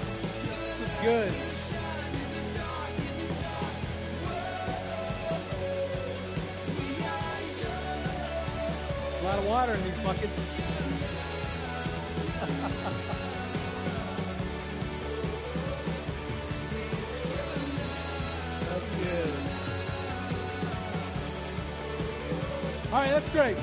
This 0.78 0.80
is 0.80 0.94
good. 1.02 1.30
A 9.20 9.22
lot 9.22 9.38
of 9.38 9.46
water 9.46 9.74
in 9.74 9.84
these 9.84 9.98
buckets. 9.98 10.61
All 22.92 22.98
right, 22.98 23.08
that's 23.08 23.30
great. 23.30 23.56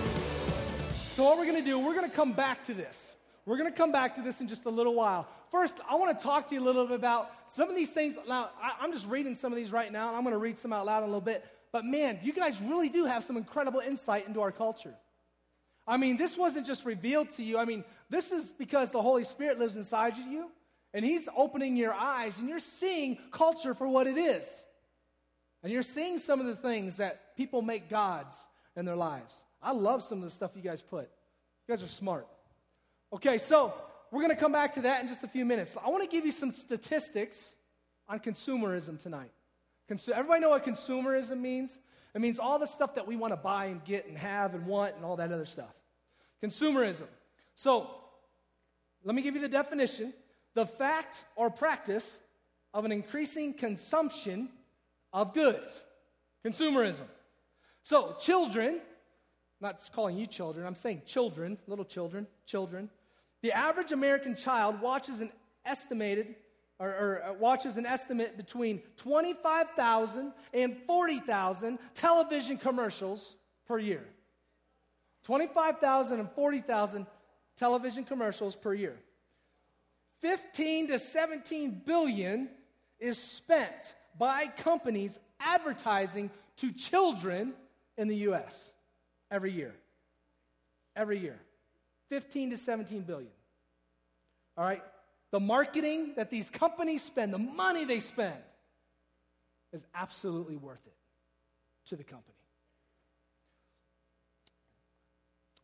So, 1.12 1.24
what 1.24 1.38
we're 1.38 1.46
going 1.46 1.64
to 1.64 1.64
do, 1.64 1.78
we're 1.78 1.94
going 1.94 2.10
to 2.10 2.16
come 2.16 2.34
back 2.34 2.66
to 2.66 2.74
this. 2.74 3.12
We're 3.46 3.58
going 3.58 3.72
to 3.72 3.78
come 3.78 3.92
back 3.92 4.16
to 4.16 4.24
this 4.24 4.42
in 4.42 4.48
just 4.48 4.66
a 4.66 4.72
little 4.72 4.96
while. 4.96 5.28
First, 5.52 5.78
I 5.88 5.98
want 5.98 6.18
to 6.18 6.24
talk 6.24 6.48
to 6.48 6.56
you 6.56 6.62
a 6.62 6.66
little 6.66 6.88
bit 6.88 6.96
about 6.96 7.30
some 7.48 7.70
of 7.70 7.76
these 7.76 7.92
things. 7.92 8.18
Now, 8.28 8.50
I, 8.60 8.84
am 8.84 8.92
just 8.92 9.06
reading 9.06 9.36
some 9.36 9.54
of 9.54 9.56
these 9.56 9.72
right 9.72 9.92
now, 9.92 10.08
and 10.08 10.18
I'm 10.18 10.24
going 10.24 10.34
to 10.34 10.40
read 10.40 10.58
some 10.58 10.74
out 10.74 10.88
loud 10.88 11.04
in 11.04 11.04
a 11.04 11.06
little 11.06 11.22
bit. 11.22 11.46
But 11.72 11.86
man, 11.86 12.18
you 12.24 12.34
guys 12.34 12.60
really 12.60 12.90
do 12.90 13.06
have 13.06 13.24
some 13.24 13.38
incredible 13.38 13.82
insight 13.82 14.28
into 14.28 14.42
our 14.42 14.52
culture. 14.52 14.96
I 15.88 15.98
mean, 15.98 16.18
this 16.18 16.36
wasn't 16.36 16.66
just 16.66 16.84
revealed 16.84 17.30
to 17.36 17.44
you. 17.44 17.60
I 17.60 17.66
mean, 17.66 17.84
this 18.10 18.32
is 18.32 18.50
because 18.50 18.90
the 18.90 19.02
Holy 19.04 19.26
Spirit 19.26 19.60
lives 19.60 19.76
inside 19.76 20.14
of 20.14 20.26
you, 20.26 20.50
and 20.92 21.06
He's 21.06 21.30
opening 21.38 21.76
your 21.76 21.94
eyes, 21.94 22.40
and 22.40 22.50
you're 22.50 22.58
seeing 22.58 23.20
culture 23.32 23.76
for 23.76 23.88
what 23.88 24.08
it 24.08 24.18
is. 24.18 24.66
And 25.62 25.72
you're 25.72 25.84
seeing 25.84 26.18
some 26.18 26.40
of 26.40 26.48
the 26.48 26.56
things 26.56 26.98
that 26.98 27.38
people 27.38 27.62
make 27.62 27.90
gods 27.90 28.36
in 28.76 28.86
their 28.86 28.96
lives. 28.96 29.44
I 29.62 29.72
love 29.72 30.04
some 30.04 30.20
of 30.20 30.24
the 30.24 30.30
stuff 30.30 30.52
you 30.56 30.62
guys 30.62 30.82
put. 30.82 31.10
You 31.68 31.76
guys 31.76 31.84
are 31.84 31.88
smart. 31.88 32.28
Okay, 33.12 33.38
so 33.38 33.74
we're 34.12 34.22
going 34.22 34.34
to 34.34 34.40
come 34.40 34.52
back 34.52 34.74
to 34.76 34.82
that 34.82 35.02
in 35.02 35.08
just 35.08 35.24
a 35.24 35.28
few 35.28 35.46
minutes. 35.46 35.76
I 35.84 35.90
want 35.90 36.04
to 36.04 36.10
give 36.10 36.26
you 36.26 36.32
some 36.32 36.52
statistics 36.52 37.54
on 38.08 38.20
consumerism 38.20 39.02
tonight. 39.02 39.32
Consu- 39.90 40.10
Everybody 40.10 40.42
know 40.42 40.50
what 40.50 40.66
consumerism 40.66 41.40
means? 41.40 41.78
It 42.16 42.22
means 42.22 42.40
all 42.40 42.58
the 42.60 42.66
stuff 42.66 42.96
that 42.96 43.08
we 43.08 43.16
want 43.16 43.34
to 43.34 43.38
buy 43.38 43.66
and 43.66 43.84
get 43.84 44.08
and 44.08 44.18
have 44.18 44.56
and 44.56 44.66
want 44.66 44.96
and 44.96 45.06
all 45.06 45.18
that 45.18 45.32
other 45.32 45.46
stuff. 45.46 45.74
Consumerism. 46.44 47.08
So, 47.56 47.90
let 49.04 49.16
me 49.16 49.22
give 49.22 49.36
you 49.36 49.42
the 49.42 49.50
definition 49.50 50.14
the 50.56 50.66
fact 50.66 51.24
or 51.36 51.50
practice 51.50 52.20
of 52.74 52.86
an 52.86 52.92
increasing 52.92 53.54
consumption 53.54 54.50
of 55.14 55.34
goods. 55.34 55.84
Consumerism. 56.46 57.06
So, 57.90 58.16
children, 58.20 58.82
not 59.60 59.82
calling 59.96 60.16
you 60.16 60.28
children, 60.28 60.68
I'm 60.68 60.76
saying 60.76 61.02
children, 61.08 61.58
little 61.66 61.84
children, 61.84 62.28
children. 62.46 62.88
The 63.42 63.52
average 63.52 63.92
American 63.92 64.36
child 64.36 64.80
watches 64.80 65.22
an 65.22 65.32
estimated 65.66 66.36
or, 66.78 66.88
or 66.88 67.24
uh, 67.24 67.34
watches 67.34 67.78
an 67.78 67.88
estimate 67.88 68.38
between 68.38 68.84
25,000 68.98 70.34
and 70.54 70.78
40,000 70.86 71.80
television 71.96 72.58
commercials 72.58 73.36
per 73.68 73.80
year. 73.80 74.06
25,000 75.24 76.20
and 76.20 76.30
40,000 76.34 77.08
television 77.58 78.04
commercials 78.04 78.56
per 78.56 78.76
year. 78.76 78.98
15 80.22 80.90
to 80.90 81.00
17 81.00 81.82
billion 81.88 82.50
is 83.00 83.18
spent 83.18 83.96
by 84.16 84.46
companies 84.46 85.20
advertising 85.40 86.30
to 86.58 86.72
children 86.72 87.56
in 88.00 88.08
the 88.08 88.16
US 88.30 88.72
every 89.30 89.52
year. 89.52 89.76
Every 90.96 91.20
year. 91.20 91.38
15 92.10 92.52
to 92.52 92.58
17 92.58 93.02
billion. 93.02 93.32
All 94.58 94.64
right? 94.64 94.82
The 95.32 95.40
marketing 95.40 96.14
that 96.16 96.32
these 96.32 96.50
companies 96.50 97.04
spend, 97.04 97.32
the 97.32 97.38
money 97.38 97.86
they 97.86 98.00
spend, 98.00 98.42
is 99.74 99.86
absolutely 99.94 100.56
worth 100.56 100.84
it 100.88 100.96
to 101.90 101.96
the 101.96 102.04
company. 102.04 102.34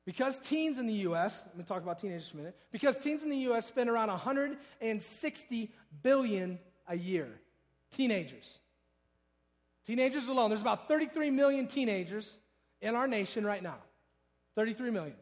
Because 0.06 0.38
teens 0.38 0.78
in 0.78 0.86
the 0.86 0.94
US, 1.10 1.44
let 1.48 1.58
me 1.58 1.64
talk 1.64 1.82
about 1.82 1.98
teenagers 1.98 2.28
for 2.28 2.38
a 2.38 2.40
minute, 2.42 2.58
because 2.72 3.00
teens 3.00 3.24
in 3.24 3.30
the 3.30 3.50
US 3.50 3.66
spend 3.66 3.90
around 3.90 4.10
160 4.10 5.72
billion 6.04 6.60
a 6.88 6.96
year. 6.96 7.28
Teenagers. 7.90 8.60
Teenagers 9.86 10.28
alone, 10.28 10.50
there's 10.50 10.62
about 10.62 10.88
33 10.88 11.30
million 11.30 11.68
teenagers 11.68 12.36
in 12.82 12.96
our 12.96 13.08
nation 13.08 13.46
right 13.46 13.62
now. 13.62 13.78
33 14.56 14.92
million. 14.92 15.16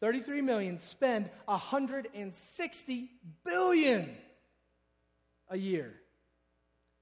33 0.00 0.42
million 0.42 0.78
spend 0.78 1.28
160 1.46 3.10
billion 3.44 4.16
a 5.48 5.56
year. 5.56 5.92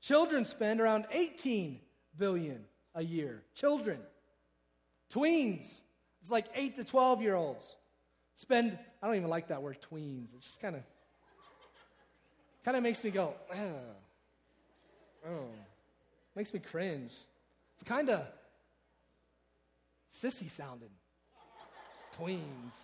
Children 0.00 0.44
spend 0.44 0.80
around 0.80 1.06
18 1.10 1.80
billion 2.16 2.64
a 2.94 3.02
year. 3.02 3.42
Children. 3.54 3.98
Tweens, 5.12 5.80
it's 6.20 6.30
like 6.30 6.46
8 6.54 6.76
to 6.76 6.84
12 6.84 7.22
year 7.22 7.34
olds, 7.34 7.76
spend, 8.34 8.78
I 9.02 9.06
don't 9.06 9.16
even 9.16 9.28
like 9.28 9.48
that 9.48 9.62
word 9.62 9.78
tweens. 9.92 10.34
It 10.34 10.40
just 10.40 10.60
kind 10.60 10.76
of 10.76 10.82
kind 12.64 12.76
of 12.76 12.82
makes 12.82 13.04
me 13.04 13.10
go, 13.10 13.32
oh, 13.54 13.78
oh, 15.28 15.48
makes 16.36 16.52
me 16.52 16.60
cringe. 16.60 17.12
It's 17.74 17.82
kind 17.84 18.10
of 18.10 18.22
sissy 20.14 20.50
sounding. 20.50 20.90
Tweens. 22.20 22.76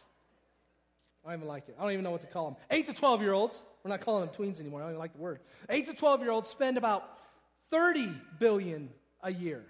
I 1.24 1.28
don't 1.28 1.38
even 1.38 1.48
like 1.48 1.68
it. 1.68 1.76
I 1.78 1.82
don't 1.82 1.92
even 1.92 2.04
know 2.04 2.10
what 2.10 2.22
to 2.22 2.26
call 2.26 2.50
them. 2.50 2.56
8 2.70 2.86
to 2.86 2.94
12 2.94 3.22
year 3.22 3.32
olds, 3.32 3.62
we're 3.84 3.90
not 3.90 4.00
calling 4.00 4.26
them 4.26 4.34
tweens 4.34 4.60
anymore. 4.60 4.80
I 4.80 4.84
don't 4.84 4.92
even 4.92 4.98
like 4.98 5.12
the 5.12 5.20
word. 5.20 5.40
8 5.68 5.86
to 5.86 5.94
12 5.94 6.20
year 6.22 6.30
olds 6.30 6.48
spend 6.48 6.76
about 6.76 7.18
30 7.70 8.10
billion 8.38 8.90
a 9.22 9.32
year. 9.32 9.64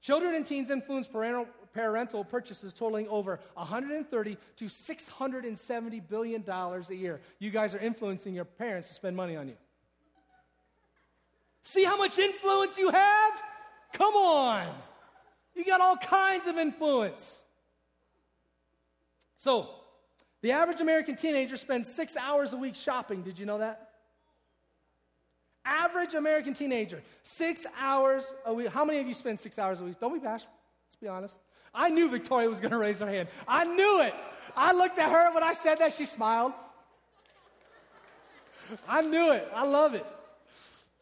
Children 0.00 0.36
and 0.36 0.46
teens 0.46 0.70
influence 0.70 1.08
parental, 1.08 1.46
parental 1.72 2.24
purchases 2.24 2.72
totaling 2.72 3.08
over 3.08 3.40
130 3.54 4.36
to 4.56 4.68
670 4.68 6.00
billion 6.00 6.42
dollars 6.42 6.90
a 6.90 6.94
year. 6.94 7.20
You 7.40 7.50
guys 7.50 7.74
are 7.74 7.80
influencing 7.80 8.34
your 8.34 8.44
parents 8.44 8.88
to 8.88 8.94
spend 8.94 9.16
money 9.16 9.36
on 9.36 9.48
you. 9.48 9.56
See 11.62 11.84
how 11.84 11.96
much 11.96 12.18
influence 12.18 12.78
you 12.78 12.90
have? 12.90 13.42
Come 13.92 14.14
on. 14.14 14.66
You 15.54 15.64
got 15.64 15.80
all 15.80 15.96
kinds 15.96 16.46
of 16.46 16.56
influence. 16.56 17.42
So, 19.36 19.70
the 20.40 20.52
average 20.52 20.80
American 20.80 21.16
teenager 21.16 21.56
spends 21.56 21.92
six 21.92 22.16
hours 22.16 22.52
a 22.52 22.56
week 22.56 22.74
shopping. 22.74 23.22
Did 23.22 23.38
you 23.38 23.46
know 23.46 23.58
that? 23.58 23.90
Average 25.64 26.14
American 26.14 26.54
teenager, 26.54 27.02
six 27.22 27.66
hours 27.78 28.32
a 28.46 28.54
week. 28.54 28.68
How 28.68 28.84
many 28.84 29.00
of 29.00 29.06
you 29.06 29.14
spend 29.14 29.38
six 29.38 29.58
hours 29.58 29.80
a 29.80 29.84
week? 29.84 30.00
Don't 30.00 30.14
be 30.14 30.20
bashful. 30.20 30.52
Let's 30.86 30.96
be 30.96 31.08
honest. 31.08 31.38
I 31.74 31.90
knew 31.90 32.08
Victoria 32.08 32.48
was 32.48 32.60
going 32.60 32.70
to 32.70 32.78
raise 32.78 33.00
her 33.00 33.08
hand. 33.08 33.28
I 33.46 33.64
knew 33.64 34.00
it. 34.00 34.14
I 34.56 34.72
looked 34.72 34.98
at 34.98 35.10
her 35.10 35.34
when 35.34 35.42
I 35.42 35.52
said 35.52 35.78
that. 35.78 35.92
She 35.92 36.04
smiled. 36.04 36.52
I 38.88 39.02
knew 39.02 39.32
it. 39.32 39.48
I 39.54 39.64
love 39.64 39.94
it. 39.94 40.06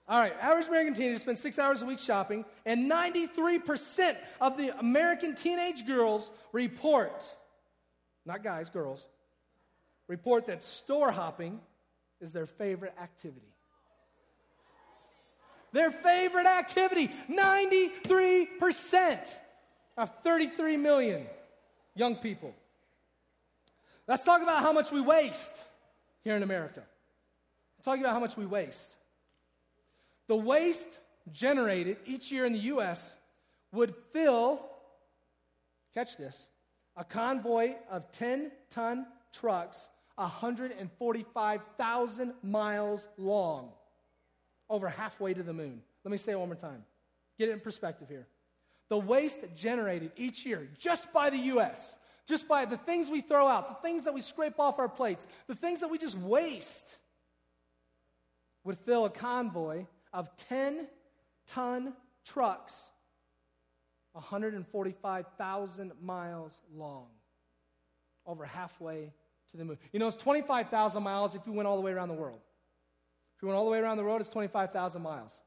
All 0.08 0.20
right, 0.20 0.34
average 0.40 0.68
American 0.68 0.94
teenager 0.94 1.18
spends 1.18 1.40
six 1.40 1.58
hours 1.58 1.82
a 1.82 1.86
week 1.86 1.98
shopping, 1.98 2.44
and 2.64 2.88
93% 2.90 4.16
of 4.40 4.56
the 4.56 4.78
American 4.78 5.34
teenage 5.34 5.84
girls 5.84 6.30
report, 6.52 7.24
not 8.24 8.44
guys, 8.44 8.70
girls, 8.70 9.04
report 10.06 10.46
that 10.46 10.62
store 10.62 11.10
hopping 11.10 11.58
is 12.20 12.32
their 12.32 12.46
favorite 12.46 12.94
activity. 13.00 13.52
Their 15.72 15.90
favorite 15.90 16.46
activity, 16.46 17.10
93% 17.28 19.18
of 19.96 20.10
33 20.22 20.76
million 20.76 21.26
young 21.96 22.14
people. 22.14 22.54
Let's 24.06 24.22
talk 24.22 24.40
about 24.40 24.60
how 24.60 24.72
much 24.72 24.92
we 24.92 25.00
waste 25.00 25.52
here 26.22 26.36
in 26.36 26.44
America. 26.44 26.84
Talk 27.82 27.98
about 27.98 28.12
how 28.12 28.20
much 28.20 28.36
we 28.36 28.46
waste. 28.46 28.94
The 30.28 30.36
waste 30.36 30.98
generated 31.32 31.96
each 32.06 32.32
year 32.32 32.44
in 32.44 32.52
the 32.52 32.60
U.S. 32.60 33.16
would 33.72 33.94
fill, 34.12 34.60
catch 35.94 36.16
this, 36.16 36.48
a 36.96 37.04
convoy 37.04 37.74
of 37.90 38.10
10 38.12 38.52
ton 38.70 39.06
trucks 39.32 39.88
145,000 40.16 42.34
miles 42.42 43.06
long, 43.18 43.70
over 44.68 44.88
halfway 44.88 45.32
to 45.34 45.42
the 45.42 45.52
moon. 45.52 45.82
Let 46.04 46.10
me 46.10 46.18
say 46.18 46.32
it 46.32 46.38
one 46.38 46.48
more 46.48 46.56
time. 46.56 46.82
Get 47.38 47.50
it 47.50 47.52
in 47.52 47.60
perspective 47.60 48.08
here. 48.08 48.26
The 48.88 48.98
waste 48.98 49.40
generated 49.54 50.10
each 50.16 50.46
year 50.46 50.68
just 50.78 51.12
by 51.12 51.28
the 51.30 51.38
U.S., 51.38 51.96
just 52.26 52.48
by 52.48 52.64
the 52.64 52.78
things 52.78 53.10
we 53.10 53.20
throw 53.20 53.46
out, 53.46 53.68
the 53.68 53.86
things 53.86 54.04
that 54.04 54.14
we 54.14 54.20
scrape 54.20 54.58
off 54.58 54.78
our 54.78 54.88
plates, 54.88 55.26
the 55.46 55.54
things 55.54 55.80
that 55.80 55.90
we 55.90 55.98
just 55.98 56.18
waste, 56.18 56.96
would 58.64 58.78
fill 58.78 59.04
a 59.04 59.10
convoy 59.10 59.84
of 60.16 60.34
10 60.48 60.88
ton 61.46 61.92
trucks 62.24 62.88
145,000 64.12 65.92
miles 66.00 66.62
long, 66.74 67.08
over 68.24 68.46
halfway 68.46 69.12
to 69.50 69.58
the 69.58 69.64
moon. 69.64 69.76
You 69.92 70.00
know, 70.00 70.08
it's 70.08 70.16
25,000 70.16 71.02
miles 71.02 71.34
if 71.34 71.46
you 71.46 71.52
went 71.52 71.68
all 71.68 71.76
the 71.76 71.82
way 71.82 71.92
around 71.92 72.08
the 72.08 72.14
world. 72.14 72.40
If 73.36 73.42
you 73.42 73.48
went 73.48 73.58
all 73.58 73.66
the 73.66 73.70
way 73.70 73.78
around 73.78 73.98
the 73.98 74.04
world, 74.04 74.22
it's 74.22 74.30
25,000 74.30 75.02
miles. 75.02 75.42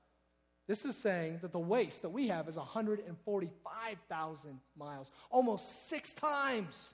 This 0.67 0.85
is 0.85 0.95
saying 0.95 1.39
that 1.41 1.51
the 1.51 1.57
waste 1.57 2.03
that 2.03 2.09
we 2.09 2.27
have 2.27 2.47
is 2.47 2.55
145,000 2.55 4.59
miles, 4.77 5.11
almost 5.31 5.89
six 5.89 6.13
times. 6.13 6.93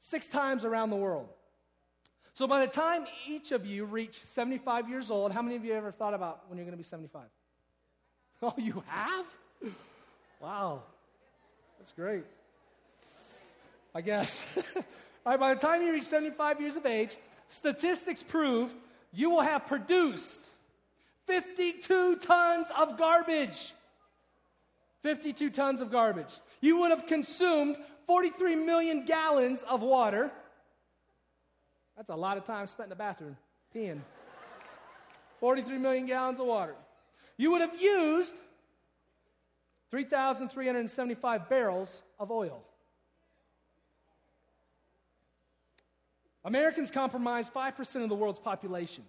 Six 0.00 0.26
times 0.26 0.64
around 0.64 0.90
the 0.90 0.96
world. 0.96 1.28
So 2.32 2.46
by 2.46 2.64
the 2.64 2.72
time 2.72 3.06
each 3.26 3.52
of 3.52 3.66
you 3.66 3.84
reach 3.84 4.24
75 4.24 4.88
years 4.88 5.10
old, 5.10 5.32
how 5.32 5.42
many 5.42 5.56
of 5.56 5.64
you 5.64 5.74
ever 5.74 5.90
thought 5.90 6.14
about 6.14 6.48
when 6.48 6.56
you're 6.58 6.64
going 6.64 6.72
to 6.72 6.78
be 6.78 6.82
75? 6.82 7.22
Oh, 8.42 8.54
you 8.56 8.82
have? 8.86 9.26
Wow. 10.40 10.84
That's 11.78 11.92
great. 11.92 12.24
I 13.94 14.00
guess. 14.00 14.46
All 14.76 14.82
right, 15.26 15.38
by 15.38 15.52
the 15.52 15.60
time 15.60 15.82
you 15.82 15.92
reach 15.92 16.04
75 16.04 16.58
years 16.58 16.76
of 16.76 16.86
age, 16.86 17.18
statistics 17.50 18.22
prove 18.22 18.74
you 19.12 19.28
will 19.28 19.42
have 19.42 19.66
produced 19.66 20.48
52 21.26 22.16
tons 22.16 22.70
of 22.78 22.96
garbage. 22.96 23.74
52 25.02 25.50
tons 25.50 25.80
of 25.80 25.90
garbage. 25.90 26.40
You 26.60 26.78
would 26.78 26.90
have 26.90 27.06
consumed 27.06 27.76
43 28.06 28.56
million 28.56 29.04
gallons 29.04 29.62
of 29.62 29.82
water. 29.82 30.32
That's 32.00 32.08
a 32.08 32.16
lot 32.16 32.38
of 32.38 32.46
time 32.46 32.66
spent 32.66 32.86
in 32.86 32.88
the 32.88 32.96
bathroom 32.96 33.36
peeing. 33.76 34.00
43 35.38 35.76
million 35.76 36.06
gallons 36.06 36.40
of 36.40 36.46
water. 36.46 36.74
You 37.36 37.50
would 37.50 37.60
have 37.60 37.78
used 37.78 38.34
3,375 39.90 41.50
barrels 41.50 42.00
of 42.18 42.30
oil. 42.30 42.62
Americans 46.42 46.90
comprise 46.90 47.50
5% 47.50 48.02
of 48.02 48.08
the 48.08 48.14
world's 48.14 48.38
population. 48.38 49.04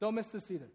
Don't 0.00 0.14
miss 0.14 0.28
this 0.28 0.48
either. 0.48 0.70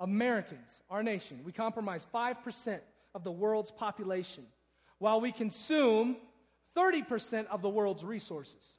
Americans, 0.00 0.82
our 0.90 1.02
nation, 1.02 1.40
we 1.46 1.52
comprise 1.52 2.06
5% 2.12 2.80
of 3.14 3.24
the 3.24 3.32
world's 3.32 3.70
population, 3.70 4.44
while 4.98 5.18
we 5.18 5.32
consume 5.32 6.18
30% 6.76 7.46
of 7.46 7.62
the 7.62 7.70
world's 7.70 8.04
resources. 8.04 8.76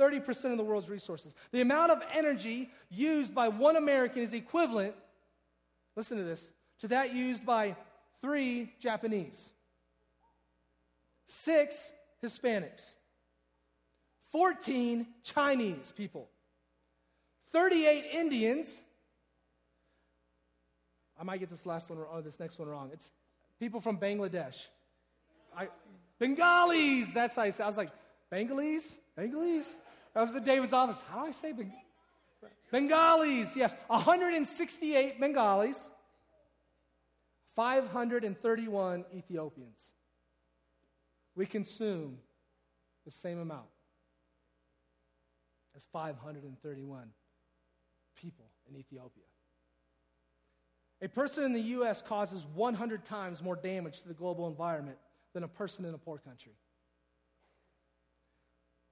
30% 0.00 0.52
of 0.52 0.56
the 0.56 0.64
world's 0.64 0.88
resources. 0.88 1.34
The 1.52 1.60
amount 1.60 1.92
of 1.92 2.02
energy 2.12 2.70
used 2.90 3.34
by 3.34 3.48
one 3.48 3.76
American 3.76 4.22
is 4.22 4.32
equivalent, 4.32 4.94
listen 5.96 6.18
to 6.18 6.24
this, 6.24 6.50
to 6.80 6.88
that 6.88 7.14
used 7.14 7.44
by 7.44 7.76
three 8.20 8.72
Japanese, 8.78 9.52
six 11.26 11.90
Hispanics, 12.22 12.94
14 14.30 15.06
Chinese 15.22 15.92
people, 15.92 16.28
38 17.52 18.06
Indians. 18.12 18.82
I 21.20 21.24
might 21.24 21.38
get 21.38 21.50
this 21.50 21.66
last 21.66 21.90
one 21.90 21.98
or 21.98 22.22
this 22.22 22.40
next 22.40 22.58
one 22.58 22.68
wrong. 22.68 22.90
It's 22.92 23.10
people 23.60 23.80
from 23.80 23.98
Bangladesh. 23.98 24.66
I, 25.56 25.68
Bengalis. 26.18 27.12
That's 27.12 27.36
how 27.36 27.42
I 27.42 27.50
say. 27.50 27.62
I 27.62 27.66
was 27.66 27.76
like, 27.76 27.90
Bengalis, 28.30 28.98
Bengalis. 29.16 29.78
That 30.14 30.20
was 30.20 30.32
the 30.32 30.40
David's 30.40 30.72
office. 30.72 31.02
How 31.10 31.22
do 31.22 31.28
I 31.28 31.30
say 31.30 31.52
Beng- 31.52 31.72
Bengalis? 32.70 33.56
Yes, 33.56 33.74
168 33.86 35.20
Bengalis, 35.20 35.90
531 37.54 39.04
Ethiopians. 39.14 39.92
We 41.34 41.46
consume 41.46 42.18
the 43.04 43.10
same 43.10 43.38
amount 43.38 43.66
as 45.74 45.86
531 45.92 47.10
people 48.16 48.46
in 48.68 48.76
Ethiopia. 48.76 49.24
A 51.00 51.08
person 51.08 51.44
in 51.44 51.52
the 51.52 51.60
U.S. 51.60 52.00
causes 52.00 52.46
100 52.54 53.04
times 53.04 53.42
more 53.42 53.56
damage 53.56 54.02
to 54.02 54.08
the 54.08 54.14
global 54.14 54.46
environment 54.46 54.98
than 55.34 55.42
a 55.42 55.48
person 55.48 55.84
in 55.84 55.94
a 55.94 55.98
poor 55.98 56.18
country. 56.18 56.52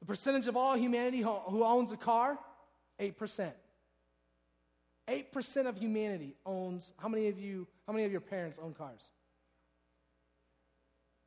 The 0.01 0.07
percentage 0.07 0.49
of 0.49 0.57
all 0.57 0.75
humanity 0.77 1.21
who 1.21 1.65
owns 1.65 1.93
a 1.93 1.97
car, 1.97 2.39
8%. 2.99 3.53
8% 5.09 5.67
of 5.67 5.77
humanity 5.77 6.35
owns, 6.47 6.93
how 6.97 7.09
many 7.09 7.29
of 7.29 7.39
you, 7.39 7.67
how 7.87 7.93
many 7.93 8.05
of 8.05 8.13
your 8.13 8.21
parents 8.21 8.59
own 8.63 8.75
cars? 8.75 9.09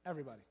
Everybody. 0.05 0.41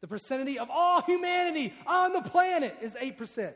The 0.00 0.08
percentage 0.08 0.56
of 0.56 0.68
all 0.70 1.02
humanity 1.02 1.74
on 1.86 2.12
the 2.12 2.22
planet 2.22 2.76
is 2.80 2.96
8%. 2.96 3.52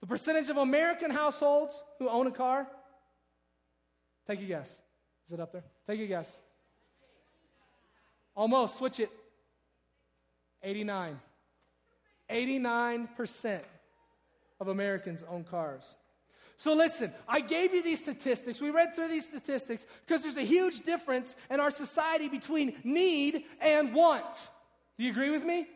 The 0.00 0.06
percentage 0.06 0.48
of 0.48 0.56
American 0.56 1.10
households 1.10 1.82
who 1.98 2.08
own 2.08 2.26
a 2.26 2.30
car, 2.30 2.66
take 4.26 4.40
a 4.40 4.44
guess. 4.44 4.70
Is 5.26 5.32
it 5.32 5.40
up 5.40 5.52
there? 5.52 5.64
Take 5.86 6.00
a 6.00 6.06
guess. 6.06 6.38
Almost, 8.34 8.76
switch 8.76 9.00
it. 9.00 9.10
89. 10.66 11.20
89% 12.28 13.60
of 14.58 14.68
Americans 14.68 15.24
own 15.30 15.44
cars. 15.44 15.94
So 16.56 16.74
listen, 16.74 17.12
I 17.28 17.40
gave 17.40 17.72
you 17.72 17.82
these 17.82 17.98
statistics. 17.98 18.60
We 18.60 18.70
read 18.70 18.96
through 18.96 19.08
these 19.08 19.24
statistics 19.24 19.86
because 20.04 20.22
there's 20.22 20.38
a 20.38 20.42
huge 20.42 20.80
difference 20.80 21.36
in 21.50 21.60
our 21.60 21.70
society 21.70 22.28
between 22.28 22.74
need 22.82 23.44
and 23.60 23.94
want. 23.94 24.48
Do 24.98 25.04
you 25.04 25.10
agree 25.10 25.30
with 25.30 25.44
me? 25.44 25.66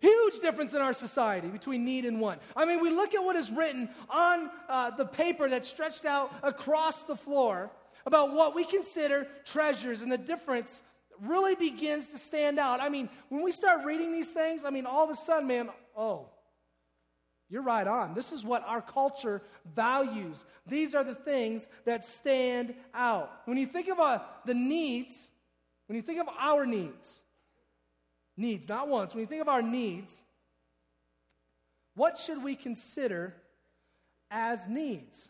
Huge 0.00 0.38
difference 0.38 0.74
in 0.74 0.80
our 0.80 0.92
society 0.92 1.48
between 1.48 1.84
need 1.84 2.04
and 2.04 2.20
want. 2.20 2.40
I 2.54 2.64
mean, 2.64 2.80
we 2.80 2.90
look 2.90 3.14
at 3.14 3.24
what 3.24 3.34
is 3.34 3.50
written 3.50 3.88
on 4.08 4.48
uh, 4.68 4.90
the 4.90 5.04
paper 5.04 5.50
that's 5.50 5.68
stretched 5.68 6.06
out 6.06 6.32
across 6.44 7.02
the 7.02 7.16
floor 7.16 7.70
about 8.06 8.32
what 8.32 8.54
we 8.54 8.64
consider 8.64 9.26
treasures 9.44 10.02
and 10.02 10.10
the 10.10 10.16
difference 10.16 10.82
really 11.22 11.54
begins 11.54 12.08
to 12.08 12.18
stand 12.18 12.58
out. 12.58 12.80
I 12.80 12.88
mean, 12.88 13.08
when 13.28 13.42
we 13.42 13.52
start 13.52 13.84
reading 13.84 14.12
these 14.12 14.30
things, 14.30 14.64
I 14.64 14.70
mean, 14.70 14.86
all 14.86 15.04
of 15.04 15.10
a 15.10 15.16
sudden, 15.16 15.46
man, 15.48 15.70
oh, 15.96 16.28
you're 17.50 17.62
right 17.62 17.86
on. 17.86 18.14
This 18.14 18.32
is 18.32 18.44
what 18.44 18.62
our 18.66 18.82
culture 18.82 19.42
values. 19.74 20.44
These 20.66 20.94
are 20.94 21.04
the 21.04 21.14
things 21.14 21.68
that 21.84 22.04
stand 22.04 22.74
out. 22.92 23.30
When 23.46 23.56
you 23.56 23.66
think 23.66 23.88
of 23.88 23.98
uh, 23.98 24.20
the 24.44 24.54
needs, 24.54 25.28
when 25.86 25.96
you 25.96 26.02
think 26.02 26.20
of 26.20 26.28
our 26.38 26.66
needs, 26.66 27.20
Needs, 28.38 28.68
not 28.68 28.86
wants. 28.86 29.14
When 29.14 29.20
you 29.22 29.26
think 29.26 29.42
of 29.42 29.48
our 29.48 29.62
needs, 29.62 30.22
what 31.96 32.16
should 32.16 32.40
we 32.40 32.54
consider 32.54 33.34
as 34.30 34.68
needs? 34.68 35.28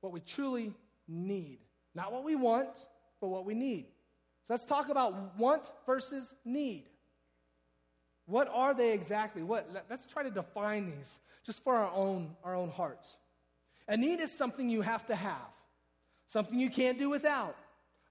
What 0.00 0.14
we 0.14 0.20
truly 0.20 0.72
need. 1.08 1.58
Not 1.94 2.12
what 2.12 2.24
we 2.24 2.36
want, 2.36 2.86
but 3.20 3.28
what 3.28 3.44
we 3.44 3.54
need. 3.54 3.86
So 4.44 4.54
let's 4.54 4.66
talk 4.66 4.88
about 4.88 5.38
want 5.38 5.70
versus 5.86 6.34
need. 6.44 6.84
What 8.26 8.48
are 8.52 8.74
they 8.74 8.92
exactly? 8.92 9.42
What, 9.42 9.68
let's 9.88 10.06
try 10.06 10.22
to 10.22 10.30
define 10.30 10.86
these 10.86 11.18
just 11.44 11.64
for 11.64 11.74
our 11.74 11.90
own, 11.92 12.36
our 12.44 12.54
own 12.54 12.70
hearts. 12.70 13.16
A 13.88 13.96
need 13.96 14.20
is 14.20 14.30
something 14.30 14.68
you 14.68 14.82
have 14.82 15.06
to 15.06 15.16
have, 15.16 15.52
something 16.26 16.60
you 16.60 16.68
can't 16.68 16.98
do 16.98 17.08
without. 17.08 17.56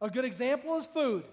A 0.01 0.09
good 0.09 0.25
example 0.25 0.75
is 0.75 0.87
food. 0.87 1.23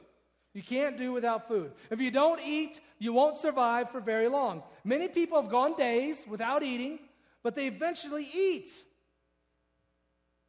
You 0.52 0.62
can't 0.62 0.96
do 0.96 1.12
without 1.12 1.48
food. 1.48 1.72
If 1.90 2.00
you 2.00 2.10
don't 2.10 2.40
eat, 2.40 2.80
you 2.98 3.12
won't 3.12 3.36
survive 3.36 3.90
for 3.90 4.00
very 4.00 4.28
long. 4.28 4.62
Many 4.84 5.08
people 5.08 5.40
have 5.40 5.50
gone 5.50 5.74
days 5.74 6.26
without 6.28 6.62
eating, 6.62 7.00
but 7.42 7.54
they 7.54 7.66
eventually 7.66 8.28
eat. 8.32 8.68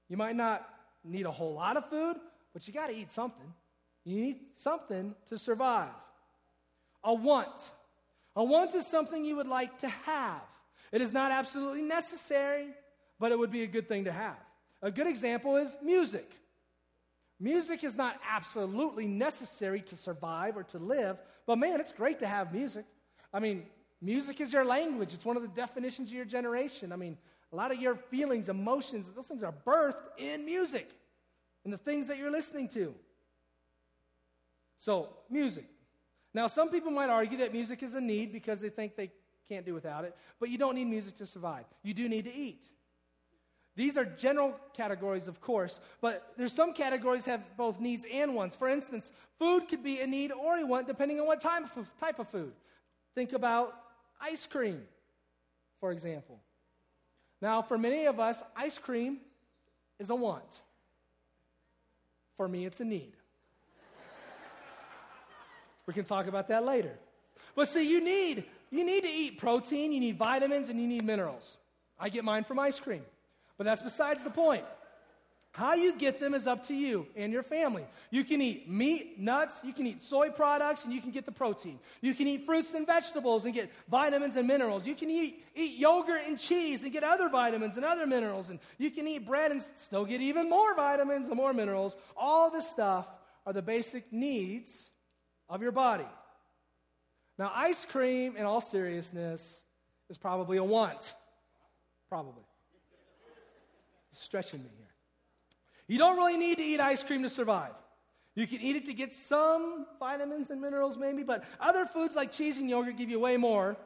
You 0.07 0.17
might 0.17 0.35
not 0.35 0.67
need 1.05 1.25
a 1.25 1.31
whole 1.31 1.53
lot 1.53 1.77
of 1.77 1.89
food, 1.89 2.17
but 2.53 2.67
you 2.67 2.73
got 2.73 2.87
to 2.87 2.95
eat 2.95 3.11
something. 3.11 3.53
You 4.03 4.21
need 4.21 4.39
something 4.53 5.15
to 5.27 5.37
survive. 5.37 5.89
A 7.03 7.13
want. 7.13 7.71
A 8.35 8.43
want 8.43 8.75
is 8.75 8.85
something 8.85 9.23
you 9.23 9.37
would 9.37 9.47
like 9.47 9.79
to 9.79 9.87
have. 9.87 10.41
It 10.91 11.01
is 11.01 11.13
not 11.13 11.31
absolutely 11.31 11.81
necessary, 11.81 12.67
but 13.19 13.31
it 13.31 13.39
would 13.39 13.51
be 13.51 13.63
a 13.63 13.67
good 13.67 13.87
thing 13.87 14.05
to 14.05 14.11
have. 14.11 14.37
A 14.81 14.91
good 14.91 15.07
example 15.07 15.55
is 15.55 15.77
music. 15.81 16.31
Music 17.39 17.83
is 17.83 17.97
not 17.97 18.19
absolutely 18.29 19.07
necessary 19.07 19.81
to 19.81 19.95
survive 19.95 20.55
or 20.55 20.63
to 20.63 20.79
live, 20.79 21.17
but 21.45 21.57
man, 21.57 21.79
it's 21.79 21.91
great 21.91 22.19
to 22.19 22.27
have 22.27 22.53
music. 22.53 22.85
I 23.33 23.39
mean, 23.39 23.63
music 24.01 24.39
is 24.39 24.53
your 24.53 24.63
language, 24.63 25.13
it's 25.13 25.25
one 25.25 25.35
of 25.35 25.41
the 25.41 25.49
definitions 25.49 26.09
of 26.09 26.15
your 26.15 26.25
generation. 26.25 26.91
I 26.91 26.95
mean, 26.95 27.17
a 27.51 27.55
lot 27.55 27.71
of 27.71 27.79
your 27.79 27.95
feelings, 27.95 28.49
emotions, 28.49 29.09
those 29.11 29.27
things 29.27 29.43
are 29.43 29.53
birthed 29.65 30.07
in 30.17 30.45
music 30.45 30.89
and 31.63 31.73
the 31.73 31.77
things 31.77 32.07
that 32.07 32.17
you're 32.17 32.31
listening 32.31 32.67
to. 32.69 32.93
So, 34.77 35.09
music. 35.29 35.65
Now, 36.33 36.47
some 36.47 36.69
people 36.69 36.91
might 36.91 37.09
argue 37.09 37.37
that 37.37 37.53
music 37.53 37.81
is 37.81 37.93
a 37.93 38.01
need 38.01 38.33
because 38.33 38.59
they 38.59 38.69
think 38.69 38.95
they 38.95 39.09
can't 39.47 39.65
do 39.65 39.73
without 39.73 40.03
it, 40.03 40.15
but 40.39 40.49
you 40.49 40.57
don't 40.57 40.75
need 40.75 40.85
music 40.85 41.15
to 41.17 41.25
survive. 41.25 41.65
You 41.83 41.93
do 41.93 42.09
need 42.09 42.25
to 42.25 42.35
eat. 42.35 42.65
These 43.75 43.97
are 43.97 44.05
general 44.05 44.55
categories, 44.73 45.27
of 45.27 45.41
course, 45.41 45.81
but 46.01 46.33
there's 46.37 46.53
some 46.53 46.73
categories 46.73 47.25
have 47.25 47.41
both 47.57 47.79
needs 47.79 48.05
and 48.11 48.33
wants. 48.33 48.55
For 48.55 48.69
instance, 48.69 49.11
food 49.37 49.67
could 49.67 49.83
be 49.83 49.99
a 49.99 50.07
need 50.07 50.31
or 50.31 50.57
a 50.57 50.65
want 50.65 50.87
depending 50.87 51.19
on 51.19 51.27
what 51.27 51.41
type 51.41 51.75
of, 51.75 51.97
type 51.97 52.19
of 52.19 52.29
food. 52.29 52.53
Think 53.15 53.33
about 53.33 53.73
ice 54.19 54.47
cream, 54.47 54.81
for 55.79 55.91
example. 55.91 56.39
Now, 57.41 57.61
for 57.61 57.77
many 57.77 58.05
of 58.05 58.19
us, 58.19 58.41
ice 58.55 58.77
cream 58.77 59.17
is 59.99 60.09
a 60.09 60.15
want. 60.15 60.61
For 62.37 62.47
me, 62.47 62.65
it's 62.65 62.79
a 62.79 62.85
need. 62.85 63.13
we 65.85 65.93
can 65.93 66.05
talk 66.05 66.27
about 66.27 66.47
that 66.49 66.63
later. 66.63 66.97
But 67.55 67.67
see, 67.67 67.89
you 67.89 68.01
need 68.01 68.45
you 68.71 68.83
need 68.83 69.03
to 69.03 69.09
eat 69.09 69.37
protein, 69.37 69.93
you 69.93 69.99
need 69.99 70.17
vitamins, 70.17 70.69
and 70.69 70.79
you 70.79 70.87
need 70.87 71.05
minerals. 71.05 71.57
I 71.99 72.09
get 72.09 72.25
mine 72.25 72.43
from 72.43 72.59
ice 72.59 72.79
cream. 72.79 73.03
But 73.57 73.63
that's 73.63 73.81
besides 73.81 74.23
the 74.23 74.29
point. 74.29 74.65
How 75.55 75.73
you 75.73 75.95
get 75.95 76.19
them 76.19 76.33
is 76.33 76.47
up 76.47 76.67
to 76.67 76.73
you 76.73 77.07
and 77.15 77.31
your 77.31 77.41
family. 77.41 77.85
You 78.11 78.25
can 78.25 78.41
eat 78.41 78.69
meat, 78.69 79.17
nuts, 79.17 79.61
you 79.63 79.71
can 79.71 79.87
eat 79.87 80.03
soy 80.03 80.29
products, 80.29 80.83
and 80.83 80.93
you 80.93 80.99
can 80.99 81.11
get 81.11 81.25
the 81.25 81.31
protein. 81.31 81.79
You 82.01 82.13
can 82.13 82.27
eat 82.27 82.45
fruits 82.45 82.73
and 82.73 82.85
vegetables 82.85 83.45
and 83.45 83.53
get 83.53 83.71
vitamins 83.89 84.35
and 84.35 84.49
minerals. 84.49 84.85
You 84.85 84.95
can 84.95 85.09
eat, 85.09 85.45
eat 85.55 85.77
yogurt 85.77 86.23
and 86.27 86.37
cheese 86.37 86.83
and 86.83 86.91
get 86.91 87.05
other 87.05 87.29
vitamins 87.29 87.77
and 87.77 87.85
other 87.85 88.05
minerals. 88.05 88.49
And 88.49 88.59
you 88.77 88.91
can 88.91 89.07
eat 89.07 89.25
bread 89.25 89.51
and 89.51 89.61
still 89.61 90.03
get 90.03 90.19
even 90.19 90.49
more 90.49 90.75
vitamins 90.75 91.29
and 91.29 91.37
more 91.37 91.53
minerals. 91.53 91.95
All 92.17 92.51
this 92.51 92.69
stuff 92.69 93.07
are 93.45 93.53
the 93.53 93.61
basic 93.61 94.11
needs 94.11 94.89
of 95.47 95.61
your 95.61 95.71
body. 95.71 96.07
Now, 97.39 97.49
ice 97.55 97.85
cream, 97.85 98.35
in 98.35 98.43
all 98.43 98.59
seriousness, 98.59 99.63
is 100.09 100.17
probably 100.17 100.57
a 100.57 100.63
want. 100.65 101.13
Probably 102.09 102.43
stretching 104.11 104.61
me 104.61 104.69
here. 104.77 104.94
You 105.87 105.97
don't 105.97 106.17
really 106.17 106.37
need 106.37 106.57
to 106.57 106.63
eat 106.63 106.79
ice 106.79 107.03
cream 107.03 107.23
to 107.23 107.29
survive. 107.29 107.73
You 108.35 108.47
can 108.47 108.59
eat 108.59 108.75
it 108.75 108.85
to 108.85 108.93
get 108.93 109.15
some 109.15 109.85
vitamins 109.97 110.49
and 110.49 110.59
minerals, 110.61 110.97
maybe, 110.97 111.23
but 111.23 111.43
other 111.59 111.85
foods 111.85 112.15
like 112.15 112.31
cheese 112.31 112.59
and 112.59 112.69
yogurt 112.69 112.97
give 112.97 113.09
you 113.09 113.19
way 113.19 113.37
more 113.37 113.77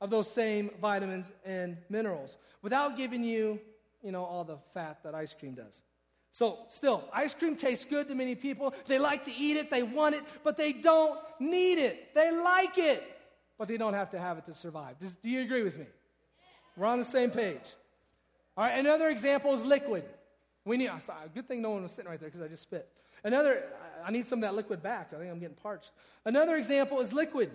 of 0.00 0.10
those 0.10 0.30
same 0.30 0.70
vitamins 0.80 1.32
and 1.44 1.76
minerals 1.88 2.38
without 2.62 2.96
giving 2.96 3.24
you, 3.24 3.60
you 4.02 4.12
know, 4.12 4.24
all 4.24 4.44
the 4.44 4.58
fat 4.74 5.02
that 5.02 5.14
ice 5.14 5.34
cream 5.34 5.54
does. 5.54 5.82
So, 6.30 6.58
still, 6.68 7.04
ice 7.12 7.34
cream 7.34 7.56
tastes 7.56 7.84
good 7.84 8.08
to 8.08 8.14
many 8.14 8.34
people. 8.34 8.74
They 8.86 8.98
like 8.98 9.24
to 9.24 9.34
eat 9.34 9.56
it, 9.56 9.70
they 9.70 9.82
want 9.82 10.14
it, 10.14 10.24
but 10.42 10.56
they 10.56 10.72
don't 10.72 11.18
need 11.40 11.78
it. 11.78 12.14
They 12.14 12.30
like 12.30 12.76
it, 12.76 13.02
but 13.56 13.66
they 13.68 13.76
don't 13.76 13.94
have 13.94 14.10
to 14.10 14.18
have 14.18 14.38
it 14.38 14.44
to 14.46 14.54
survive. 14.54 14.96
Do 14.98 15.28
you 15.28 15.42
agree 15.42 15.62
with 15.62 15.78
me? 15.78 15.86
We're 16.76 16.86
on 16.86 16.98
the 16.98 17.04
same 17.04 17.30
page. 17.30 17.74
All 18.56 18.64
right, 18.64 18.78
another 18.78 19.08
example 19.08 19.54
is 19.54 19.64
liquid. 19.64 20.04
We 20.64 20.76
need, 20.76 20.90
sorry, 21.00 21.28
good 21.34 21.46
thing 21.46 21.60
no 21.60 21.70
one 21.70 21.82
was 21.82 21.92
sitting 21.92 22.10
right 22.10 22.18
there 22.18 22.28
because 22.28 22.42
I 22.42 22.48
just 22.48 22.62
spit. 22.62 22.88
Another, 23.22 23.64
I 24.04 24.10
need 24.10 24.26
some 24.26 24.38
of 24.38 24.42
that 24.42 24.54
liquid 24.54 24.82
back. 24.82 25.12
I 25.14 25.18
think 25.18 25.30
I'm 25.30 25.38
getting 25.38 25.56
parched. 25.56 25.92
Another 26.24 26.56
example 26.56 27.00
is 27.00 27.12
liquid. 27.12 27.50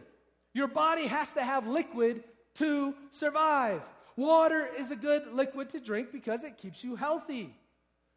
Your 0.54 0.68
body 0.68 1.08
has 1.08 1.34
to 1.34 1.44
have 1.44 1.68
liquid 1.68 2.24
to 2.56 2.96
survive. 3.10 3.82
Water 4.16 4.68
is 4.78 4.92
a 4.92 4.96
good 4.96 5.34
liquid 5.34 5.70
to 5.70 5.80
drink 5.80 6.12
because 6.12 6.44
it 6.44 6.58
keeps 6.58 6.84
you 6.84 6.96
healthy. 6.96 7.56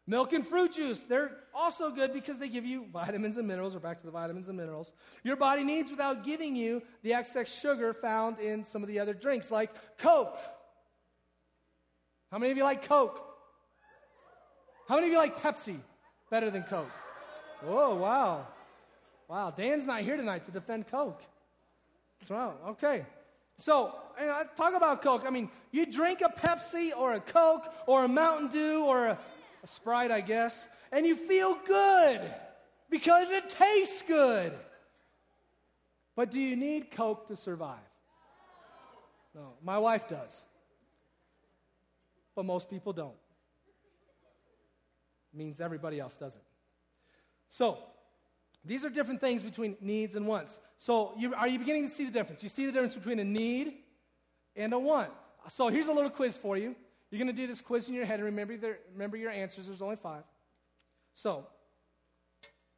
Milk 0.05 0.33
and 0.33 0.45
fruit 0.45 0.73
juice, 0.73 0.99
they're 0.99 1.31
also 1.53 1.89
good 1.89 2.11
because 2.11 2.37
they 2.37 2.49
give 2.49 2.65
you 2.65 2.85
vitamins 2.91 3.37
and 3.37 3.47
minerals. 3.47 3.73
We're 3.73 3.79
back 3.79 3.99
to 3.99 4.05
the 4.05 4.11
vitamins 4.11 4.49
and 4.49 4.57
minerals. 4.57 4.91
Your 5.23 5.37
body 5.37 5.63
needs 5.63 5.89
without 5.89 6.25
giving 6.25 6.57
you 6.57 6.81
the 7.03 7.13
excess 7.13 7.57
sugar 7.57 7.93
found 7.93 8.39
in 8.39 8.65
some 8.65 8.83
of 8.83 8.89
the 8.89 8.99
other 8.99 9.13
drinks, 9.13 9.49
like 9.49 9.71
Coke. 9.97 10.37
How 12.31 12.37
many 12.37 12.51
of 12.51 12.57
you 12.57 12.63
like 12.63 12.85
Coke? 12.85 13.32
How 14.87 14.95
many 14.95 15.07
of 15.07 15.13
you 15.13 15.17
like 15.17 15.41
Pepsi 15.41 15.79
better 16.29 16.49
than 16.49 16.63
Coke? 16.63 16.91
Oh, 17.65 17.95
wow. 17.95 18.47
Wow, 19.27 19.51
Dan's 19.51 19.87
not 19.87 20.01
here 20.01 20.17
tonight 20.17 20.43
to 20.43 20.51
defend 20.51 20.87
Coke. 20.87 21.21
Wow, 22.29 22.55
okay. 22.69 23.05
So, 23.57 23.95
you 24.19 24.25
know, 24.25 24.43
talk 24.57 24.73
about 24.75 25.01
Coke. 25.01 25.23
I 25.25 25.29
mean, 25.29 25.49
you 25.71 25.85
drink 25.85 26.21
a 26.21 26.29
Pepsi 26.29 26.91
or 26.95 27.13
a 27.13 27.19
Coke 27.19 27.73
or 27.87 28.03
a 28.03 28.07
Mountain 28.07 28.49
Dew 28.49 28.83
or 28.83 29.07
a, 29.07 29.17
a 29.63 29.67
Sprite, 29.67 30.11
I 30.11 30.21
guess, 30.21 30.67
and 30.91 31.05
you 31.05 31.15
feel 31.15 31.57
good 31.65 32.21
because 32.89 33.31
it 33.31 33.49
tastes 33.49 34.03
good. 34.05 34.53
But 36.15 36.29
do 36.29 36.39
you 36.39 36.55
need 36.55 36.91
Coke 36.91 37.27
to 37.27 37.35
survive? 37.35 37.77
No, 39.33 39.53
my 39.63 39.77
wife 39.77 40.07
does 40.09 40.45
but 42.35 42.45
most 42.45 42.69
people 42.69 42.93
don't. 42.93 43.15
Means 45.33 45.59
everybody 45.59 45.99
else 45.99 46.17
doesn't. 46.17 46.43
So, 47.49 47.79
these 48.65 48.85
are 48.85 48.89
different 48.89 49.19
things 49.19 49.43
between 49.43 49.75
needs 49.81 50.15
and 50.15 50.27
wants. 50.27 50.59
So, 50.77 51.13
you, 51.17 51.33
are 51.33 51.47
you 51.47 51.59
beginning 51.59 51.87
to 51.87 51.93
see 51.93 52.05
the 52.05 52.11
difference? 52.11 52.43
You 52.43 52.49
see 52.49 52.65
the 52.65 52.71
difference 52.71 52.95
between 52.95 53.19
a 53.19 53.23
need 53.23 53.73
and 54.55 54.73
a 54.73 54.79
want. 54.79 55.11
So, 55.49 55.67
here's 55.69 55.87
a 55.87 55.93
little 55.93 56.09
quiz 56.09 56.37
for 56.37 56.57
you. 56.57 56.75
You're 57.09 57.23
going 57.23 57.35
to 57.35 57.41
do 57.41 57.47
this 57.47 57.61
quiz 57.61 57.87
in 57.87 57.93
your 57.93 58.05
head 58.05 58.15
and 58.15 58.25
remember, 58.25 58.57
the, 58.57 58.77
remember 58.93 59.17
your 59.17 59.31
answers. 59.31 59.67
There's 59.67 59.81
only 59.81 59.97
five. 59.97 60.23
So, 61.13 61.45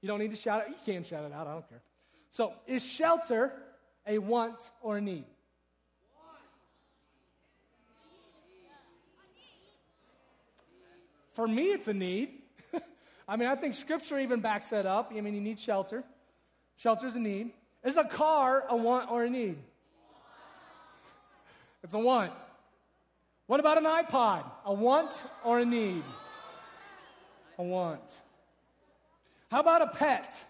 you 0.02 0.08
don't 0.08 0.20
need 0.20 0.32
to 0.32 0.36
shout 0.36 0.66
it. 0.68 0.70
You 0.70 0.94
can 0.94 1.04
shout 1.04 1.24
it 1.24 1.34
out. 1.34 1.48
I 1.48 1.54
don't 1.54 1.70
care. 1.70 1.82
So, 2.30 2.54
is 2.68 2.86
shelter 2.86 3.54
a 4.06 4.18
want 4.18 4.72
or 4.82 4.98
a 4.98 5.02
need? 5.02 5.26
For 11.34 11.48
me, 11.48 11.64
it's 11.66 11.90
a 11.90 11.94
need. 11.94 12.30
I 13.28 13.36
mean, 13.38 13.48
I 13.48 13.56
think 13.56 13.74
Scripture 13.74 14.20
even 14.20 14.40
backs 14.40 14.70
that 14.70 14.86
up. 14.86 15.12
I 15.16 15.22
mean, 15.22 15.34
you 15.34 15.42
need 15.42 15.60
shelter. 15.60 16.04
Shelter 16.78 17.08
is 17.08 17.16
a 17.16 17.20
need. 17.20 17.52
Is 17.84 17.98
a 17.98 18.04
car 18.04 18.66
a 18.70 18.76
want 18.76 19.10
or 19.12 19.24
a 19.24 19.30
need? 19.30 19.58
It's 21.84 21.94
a 21.94 22.00
want. 22.00 22.32
What 23.48 23.60
about 23.60 23.78
an 23.78 23.84
iPod? 23.84 24.44
A 24.66 24.74
want 24.74 25.24
or 25.44 25.60
a 25.60 25.66
need? 25.66 26.04
A 27.58 27.64
want. 27.64 28.22
How 29.52 29.60
about 29.60 29.82
a 29.82 29.88
pet? 29.88 30.44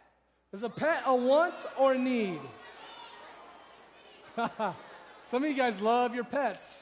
Is 0.54 0.64
a 0.64 0.70
pet 0.70 1.04
a 1.06 1.16
want 1.16 1.66
or 1.78 1.94
a 1.94 1.98
need? 1.98 2.40
Some 5.24 5.44
of 5.44 5.50
you 5.50 5.56
guys 5.56 5.82
love 5.82 6.16
your 6.16 6.24
pets. 6.24 6.82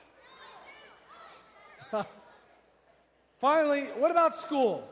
Finally, 3.39 3.86
what 3.97 4.12
about 4.12 4.36
school? 4.36 4.88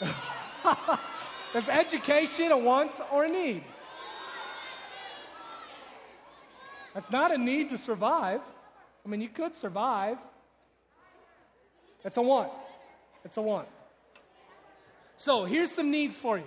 Is 1.54 1.68
education 1.68 2.52
a 2.52 2.58
want 2.58 3.00
or 3.12 3.24
a 3.24 3.28
need? 3.28 3.64
That's 6.94 7.10
not 7.10 7.32
a 7.32 7.38
need 7.38 7.70
to 7.70 7.78
survive. 7.78 8.40
I 9.04 9.08
mean, 9.08 9.20
you 9.20 9.28
could 9.28 9.54
survive. 9.54 10.18
It's 12.04 12.16
a 12.16 12.22
want. 12.22 12.50
It's 13.24 13.36
a 13.36 13.42
want. 13.42 13.68
So 15.16 15.44
here's 15.44 15.70
some 15.70 15.90
needs 15.90 16.18
for 16.18 16.38
you. 16.38 16.44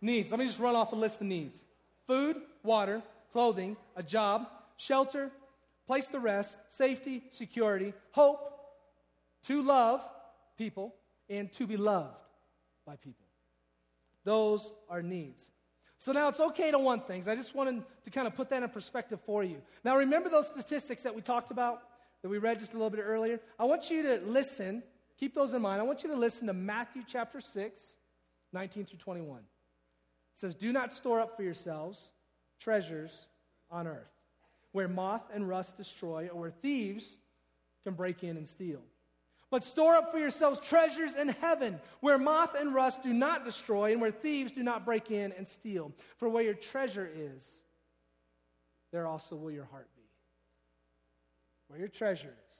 Needs. 0.00 0.30
Let 0.30 0.40
me 0.40 0.46
just 0.46 0.58
run 0.58 0.74
off 0.74 0.92
a 0.92 0.96
list 0.96 1.20
of 1.20 1.26
needs 1.26 1.64
food, 2.06 2.36
water, 2.62 3.02
clothing, 3.32 3.76
a 3.96 4.02
job, 4.02 4.46
shelter, 4.76 5.30
place 5.86 6.08
to 6.08 6.18
rest, 6.18 6.58
safety, 6.68 7.22
security, 7.30 7.94
hope, 8.10 8.52
to 9.44 9.62
love 9.62 10.06
people, 10.58 10.94
and 11.28 11.52
to 11.52 11.66
be 11.66 11.76
loved 11.76 12.21
by 12.86 12.96
people. 12.96 13.26
Those 14.24 14.72
are 14.88 15.02
needs. 15.02 15.50
So 15.98 16.12
now 16.12 16.28
it's 16.28 16.40
okay 16.40 16.70
to 16.70 16.78
want 16.78 17.06
things. 17.06 17.28
I 17.28 17.36
just 17.36 17.54
wanted 17.54 17.82
to 18.04 18.10
kind 18.10 18.26
of 18.26 18.34
put 18.34 18.50
that 18.50 18.62
in 18.62 18.68
perspective 18.68 19.20
for 19.24 19.44
you. 19.44 19.58
Now 19.84 19.96
remember 19.96 20.28
those 20.28 20.48
statistics 20.48 21.02
that 21.02 21.14
we 21.14 21.22
talked 21.22 21.50
about, 21.50 21.82
that 22.22 22.28
we 22.28 22.38
read 22.38 22.58
just 22.58 22.72
a 22.72 22.76
little 22.76 22.90
bit 22.90 23.00
earlier? 23.00 23.40
I 23.58 23.64
want 23.64 23.90
you 23.90 24.02
to 24.02 24.20
listen, 24.26 24.82
keep 25.18 25.34
those 25.34 25.52
in 25.52 25.62
mind. 25.62 25.80
I 25.80 25.84
want 25.84 26.02
you 26.02 26.08
to 26.10 26.16
listen 26.16 26.48
to 26.48 26.52
Matthew 26.52 27.02
chapter 27.06 27.40
6, 27.40 27.96
19 28.52 28.84
through 28.84 28.98
21. 28.98 29.38
It 29.38 29.44
says, 30.32 30.54
Do 30.54 30.72
not 30.72 30.92
store 30.92 31.20
up 31.20 31.36
for 31.36 31.42
yourselves 31.42 32.10
treasures 32.58 33.26
on 33.70 33.86
earth, 33.86 34.10
where 34.72 34.88
moth 34.88 35.22
and 35.34 35.48
rust 35.48 35.76
destroy, 35.76 36.28
or 36.32 36.40
where 36.40 36.50
thieves 36.50 37.16
can 37.84 37.94
break 37.94 38.22
in 38.22 38.36
and 38.36 38.48
steal. 38.48 38.82
But 39.52 39.66
store 39.66 39.94
up 39.96 40.10
for 40.10 40.18
yourselves 40.18 40.58
treasures 40.58 41.14
in 41.14 41.28
heaven, 41.28 41.78
where 42.00 42.16
moth 42.16 42.54
and 42.58 42.74
rust 42.74 43.02
do 43.02 43.12
not 43.12 43.44
destroy, 43.44 43.92
and 43.92 44.00
where 44.00 44.10
thieves 44.10 44.50
do 44.50 44.62
not 44.62 44.86
break 44.86 45.10
in 45.10 45.30
and 45.32 45.46
steal. 45.46 45.92
For 46.16 46.26
where 46.26 46.42
your 46.42 46.54
treasure 46.54 47.06
is, 47.14 47.60
there 48.92 49.06
also 49.06 49.36
will 49.36 49.50
your 49.50 49.66
heart 49.66 49.90
be. 49.94 50.08
Where 51.68 51.78
your 51.78 51.88
treasure 51.88 52.34
is, 52.48 52.54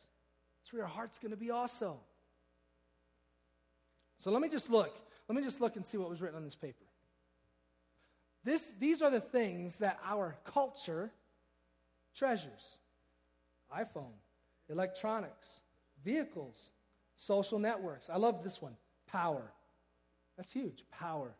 that's 0.61 0.71
where 0.75 0.81
your 0.81 0.87
heart's 0.87 1.19
going 1.19 1.31
to 1.31 1.37
be 1.39 1.51
also. 1.51 1.99
So 4.19 4.31
let 4.31 4.43
me 4.43 4.51
just 4.51 4.69
look. 4.69 4.95
Let 5.29 5.37
me 5.37 5.43
just 5.43 5.63
look 5.63 5.77
and 5.77 5.87
see 5.87 5.97
what 5.97 6.11
was 6.11 6.21
written 6.21 6.37
on 6.37 6.45
this 6.45 6.57
paper. 6.57 6.85
This, 8.45 8.75
these 8.79 9.01
are 9.01 9.11
the 9.11 9.19
things 9.19 9.79
that 9.79 9.99
our 10.05 10.37
culture 10.45 11.11
treasures 12.15 12.77
iPhone, 13.75 14.13
electronics, 14.69 15.61
vehicles, 16.05 16.73
Social 17.23 17.61
networks. 17.61 18.11
I 18.11 18.17
love 18.17 18.43
this 18.43 18.61
one. 18.61 18.73
Power. 19.07 19.53
That's 20.37 20.53
huge. 20.53 20.83
Power. 20.91 21.31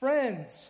Friends, 0.00 0.68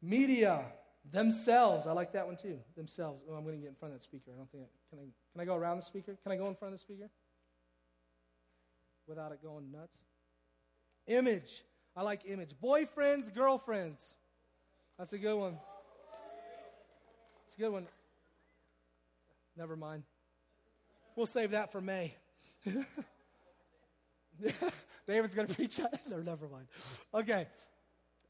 media, 0.00 0.64
themselves. 1.12 1.86
I 1.86 1.92
like 1.92 2.12
that 2.12 2.26
one 2.26 2.36
too. 2.36 2.58
Themselves. 2.78 3.20
Oh, 3.28 3.34
I'm 3.34 3.44
going 3.44 3.56
to 3.56 3.60
get 3.60 3.68
in 3.68 3.74
front 3.74 3.92
of 3.92 4.00
that 4.00 4.02
speaker. 4.02 4.30
I 4.32 4.38
don't 4.38 4.50
think 4.50 4.64
I, 4.64 4.66
can 4.88 4.98
I 4.98 5.08
can 5.32 5.40
I 5.42 5.44
go 5.44 5.56
around 5.56 5.76
the 5.76 5.82
speaker? 5.82 6.16
Can 6.22 6.32
I 6.32 6.36
go 6.36 6.48
in 6.48 6.54
front 6.54 6.72
of 6.72 6.80
the 6.80 6.82
speaker? 6.82 7.10
Without 9.06 9.32
it 9.32 9.42
going 9.42 9.70
nuts. 9.70 9.98
Image. 11.06 11.62
I 11.94 12.00
like 12.00 12.22
image. 12.24 12.54
Boyfriends, 12.64 13.34
girlfriends. 13.34 14.14
That's 14.98 15.12
a 15.12 15.18
good 15.18 15.36
one. 15.36 15.58
It's 17.44 17.56
a 17.56 17.60
good 17.60 17.72
one. 17.72 17.86
Never 19.54 19.76
mind. 19.76 20.04
We'll 21.14 21.26
save 21.26 21.50
that 21.50 21.72
for 21.72 21.82
May. 21.82 22.14
David's 25.06 25.34
going 25.34 25.48
to 25.48 25.54
preach 25.54 25.76
that? 25.78 26.00
No, 26.10 26.18
never 26.18 26.48
mind. 26.48 26.66
Okay. 27.14 27.46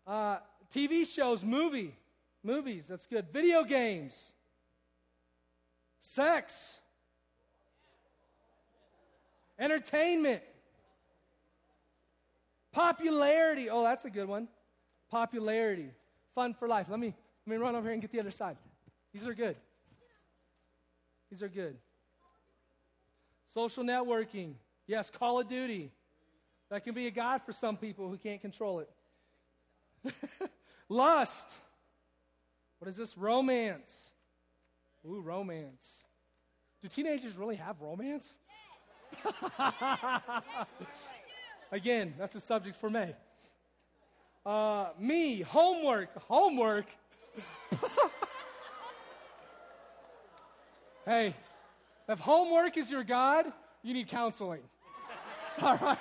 Uh, 0.06 0.38
TV 0.74 1.06
shows, 1.06 1.44
movie, 1.44 1.96
movies, 2.42 2.86
that's 2.86 3.06
good. 3.06 3.26
Video 3.32 3.64
games, 3.64 4.32
sex, 6.00 6.76
entertainment, 9.58 10.42
popularity. 12.72 13.68
Oh, 13.68 13.82
that's 13.82 14.04
a 14.04 14.10
good 14.10 14.28
one. 14.28 14.48
Popularity, 15.10 15.90
fun 16.34 16.54
for 16.54 16.68
life. 16.68 16.86
Let 16.88 17.00
me 17.00 17.14
let 17.46 17.58
me 17.58 17.62
run 17.62 17.74
over 17.74 17.84
here 17.84 17.92
and 17.92 18.02
get 18.02 18.12
the 18.12 18.20
other 18.20 18.30
side. 18.30 18.56
These 19.12 19.26
are 19.26 19.34
good. 19.34 19.56
These 21.30 21.42
are 21.42 21.48
good. 21.48 21.76
Social 23.50 23.82
networking. 23.82 24.54
Yes, 24.86 25.10
Call 25.10 25.40
of 25.40 25.48
Duty. 25.48 25.90
That 26.70 26.84
can 26.84 26.94
be 26.94 27.08
a 27.08 27.10
God 27.10 27.42
for 27.44 27.50
some 27.50 27.76
people 27.76 28.08
who 28.08 28.16
can't 28.16 28.40
control 28.40 28.78
it. 28.78 28.88
Lust. 30.88 31.48
What 32.78 32.88
is 32.88 32.96
this? 32.96 33.18
Romance. 33.18 34.12
Ooh, 35.04 35.20
romance. 35.20 36.04
Do 36.80 36.86
teenagers 36.86 37.36
really 37.36 37.56
have 37.56 37.80
romance? 37.80 38.38
Again, 41.72 42.14
that's 42.16 42.36
a 42.36 42.40
subject 42.40 42.76
for 42.76 42.88
me. 42.88 43.14
Uh, 44.46 44.90
me, 44.96 45.40
homework. 45.40 46.16
Homework. 46.28 46.86
hey, 51.04 51.34
if 52.10 52.18
homework 52.18 52.76
is 52.76 52.90
your 52.90 53.04
God, 53.04 53.46
you 53.82 53.94
need 53.94 54.08
counseling. 54.08 54.62
All 55.62 55.76
right? 55.76 55.98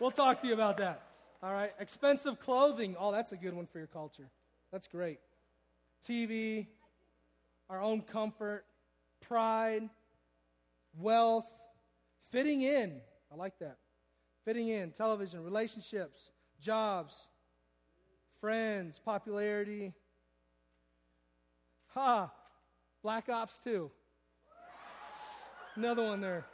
We'll 0.00 0.10
talk 0.10 0.40
to 0.40 0.46
you 0.46 0.54
about 0.54 0.78
that. 0.78 1.02
All 1.42 1.52
right? 1.52 1.72
Expensive 1.78 2.38
clothing. 2.38 2.96
Oh, 2.98 3.12
that's 3.12 3.32
a 3.32 3.36
good 3.36 3.54
one 3.54 3.66
for 3.66 3.78
your 3.78 3.86
culture. 3.86 4.28
That's 4.72 4.86
great. 4.88 5.18
TV, 6.08 6.66
our 7.68 7.80
own 7.80 8.00
comfort, 8.00 8.64
pride, 9.20 9.88
wealth, 10.98 11.46
fitting 12.30 12.62
in. 12.62 13.00
I 13.32 13.36
like 13.36 13.58
that. 13.60 13.78
Fitting 14.44 14.68
in, 14.68 14.90
television, 14.90 15.44
relationships, 15.44 16.32
jobs, 16.60 17.28
friends, 18.40 18.98
popularity. 18.98 19.92
Ha! 21.94 22.30
Black 23.02 23.28
Ops 23.28 23.60
2. 23.60 23.90
Another 25.74 26.02
one 26.02 26.20
there. 26.20 26.44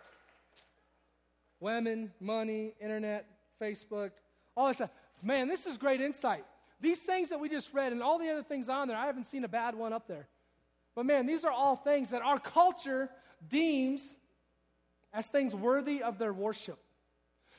Women, 1.60 2.12
money, 2.20 2.74
internet, 2.80 3.26
Facebook, 3.60 4.10
all 4.56 4.68
that 4.68 4.74
stuff. 4.76 4.90
Man, 5.22 5.48
this 5.48 5.66
is 5.66 5.76
great 5.76 6.00
insight. 6.00 6.44
These 6.80 7.00
things 7.00 7.30
that 7.30 7.40
we 7.40 7.48
just 7.48 7.74
read 7.74 7.92
and 7.92 8.02
all 8.02 8.18
the 8.18 8.30
other 8.30 8.44
things 8.44 8.68
on 8.68 8.86
there, 8.86 8.96
I 8.96 9.06
haven't 9.06 9.26
seen 9.26 9.44
a 9.44 9.48
bad 9.48 9.74
one 9.74 9.92
up 9.92 10.06
there. 10.06 10.28
But 10.94 11.06
man, 11.06 11.26
these 11.26 11.44
are 11.44 11.50
all 11.50 11.74
things 11.74 12.10
that 12.10 12.22
our 12.22 12.38
culture 12.38 13.10
deems 13.48 14.14
as 15.12 15.26
things 15.26 15.54
worthy 15.54 16.02
of 16.02 16.18
their 16.18 16.32
worship. 16.32 16.78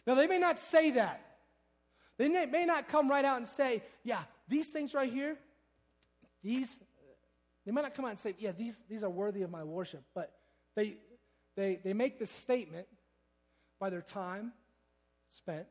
Now, 0.07 0.15
they 0.15 0.27
may 0.27 0.39
not 0.39 0.57
say 0.57 0.91
that. 0.91 1.21
They 2.17 2.27
may 2.27 2.65
not 2.65 2.87
come 2.87 3.09
right 3.09 3.23
out 3.23 3.37
and 3.37 3.47
say, 3.47 3.81
yeah, 4.03 4.19
these 4.47 4.67
things 4.67 4.93
right 4.93 5.11
here, 5.11 5.37
these, 6.43 6.79
they 7.65 7.71
might 7.71 7.83
not 7.83 7.93
come 7.93 8.05
out 8.05 8.11
and 8.11 8.19
say, 8.19 8.35
yeah, 8.39 8.51
these, 8.51 8.81
these 8.89 9.03
are 9.03 9.09
worthy 9.09 9.41
of 9.41 9.51
my 9.51 9.63
worship. 9.63 10.03
But 10.13 10.33
they, 10.75 10.97
they, 11.59 11.79
they 11.83 11.93
make 11.93 12.17
this 12.17 12.31
statement 12.31 12.87
by 13.79 13.89
their 13.89 14.01
time 14.01 14.53
spent, 15.27 15.65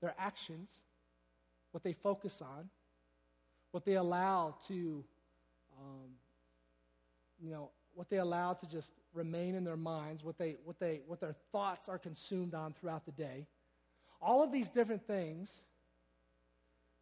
their 0.00 0.14
actions, 0.18 0.70
what 1.72 1.82
they 1.82 1.92
focus 1.92 2.40
on, 2.40 2.68
what 3.72 3.84
they 3.84 3.94
allow 3.94 4.54
to, 4.68 5.04
um, 5.78 6.10
you 7.42 7.50
know, 7.50 7.70
what 7.94 8.08
they 8.08 8.18
allow 8.18 8.52
to 8.52 8.66
just 8.68 8.92
remain 9.12 9.56
in 9.56 9.64
their 9.64 9.76
minds, 9.76 10.22
what, 10.22 10.38
they, 10.38 10.56
what, 10.64 10.78
they, 10.78 11.00
what 11.06 11.20
their 11.20 11.34
thoughts 11.50 11.88
are 11.88 11.98
consumed 11.98 12.54
on 12.54 12.72
throughout 12.72 13.04
the 13.04 13.12
day. 13.12 13.46
All 14.22 14.42
of 14.42 14.52
these 14.52 14.68
different 14.68 15.04
things 15.06 15.62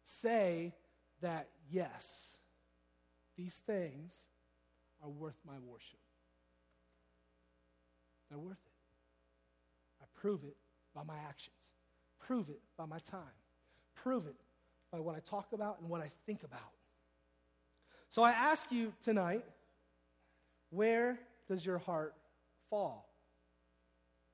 say 0.03 0.73
that, 1.21 1.49
yes, 1.71 2.37
these 3.37 3.61
things 3.67 4.15
are 5.03 5.09
worth 5.09 5.37
my 5.45 5.57
worship. 5.67 5.99
They're 8.29 8.39
worth 8.39 8.57
it. 8.65 10.01
I 10.01 10.05
prove 10.19 10.43
it 10.43 10.55
by 10.93 11.03
my 11.03 11.17
actions, 11.27 11.55
prove 12.19 12.49
it 12.49 12.59
by 12.77 12.85
my 12.85 12.99
time, 12.99 13.21
prove 13.95 14.25
it 14.25 14.35
by 14.91 14.99
what 14.99 15.15
I 15.15 15.19
talk 15.19 15.53
about 15.53 15.79
and 15.79 15.89
what 15.89 16.01
I 16.01 16.11
think 16.25 16.43
about. 16.43 16.71
So 18.09 18.23
I 18.23 18.31
ask 18.31 18.71
you 18.71 18.93
tonight 19.03 19.45
where 20.69 21.17
does 21.47 21.65
your 21.65 21.77
heart 21.77 22.13
fall? 22.69 23.09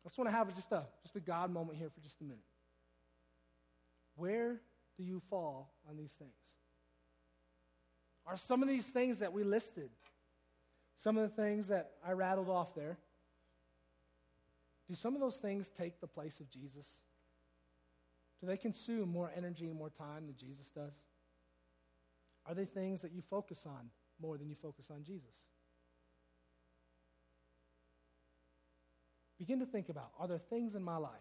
I 0.03 0.09
just 0.09 0.17
want 0.17 0.29
to 0.29 0.35
have 0.35 0.53
just 0.55 0.71
a, 0.71 0.83
just 1.03 1.15
a 1.15 1.19
God 1.19 1.51
moment 1.51 1.77
here 1.77 1.89
for 1.89 2.01
just 2.01 2.19
a 2.21 2.23
minute. 2.23 2.39
Where 4.15 4.61
do 4.97 5.03
you 5.03 5.21
fall 5.29 5.73
on 5.89 5.97
these 5.97 6.11
things? 6.11 6.31
Are 8.25 8.37
some 8.37 8.61
of 8.61 8.69
these 8.69 8.87
things 8.87 9.19
that 9.19 9.33
we 9.33 9.43
listed, 9.43 9.89
some 10.97 11.17
of 11.17 11.23
the 11.29 11.41
things 11.41 11.67
that 11.67 11.91
I 12.05 12.11
rattled 12.11 12.49
off 12.49 12.75
there, 12.75 12.97
do 14.93 14.97
some 14.97 15.15
of 15.15 15.21
those 15.21 15.37
things 15.37 15.71
take 15.71 15.99
the 15.99 16.05
place 16.05 16.39
of 16.39 16.51
Jesus? 16.51 16.87
Do 18.39 18.45
they 18.45 18.57
consume 18.57 19.09
more 19.09 19.31
energy 19.35 19.65
and 19.65 19.75
more 19.75 19.89
time 19.89 20.27
than 20.27 20.35
Jesus 20.35 20.69
does? 20.69 20.93
Are 22.45 22.53
they 22.53 22.65
things 22.65 23.01
that 23.01 23.11
you 23.11 23.23
focus 23.23 23.65
on 23.65 23.89
more 24.21 24.37
than 24.37 24.47
you 24.47 24.55
focus 24.55 24.91
on 24.91 25.03
Jesus? 25.03 25.33
Begin 29.39 29.59
to 29.61 29.65
think 29.65 29.89
about 29.89 30.11
are 30.19 30.27
there 30.27 30.37
things 30.37 30.75
in 30.75 30.83
my 30.83 30.97
life 30.97 31.11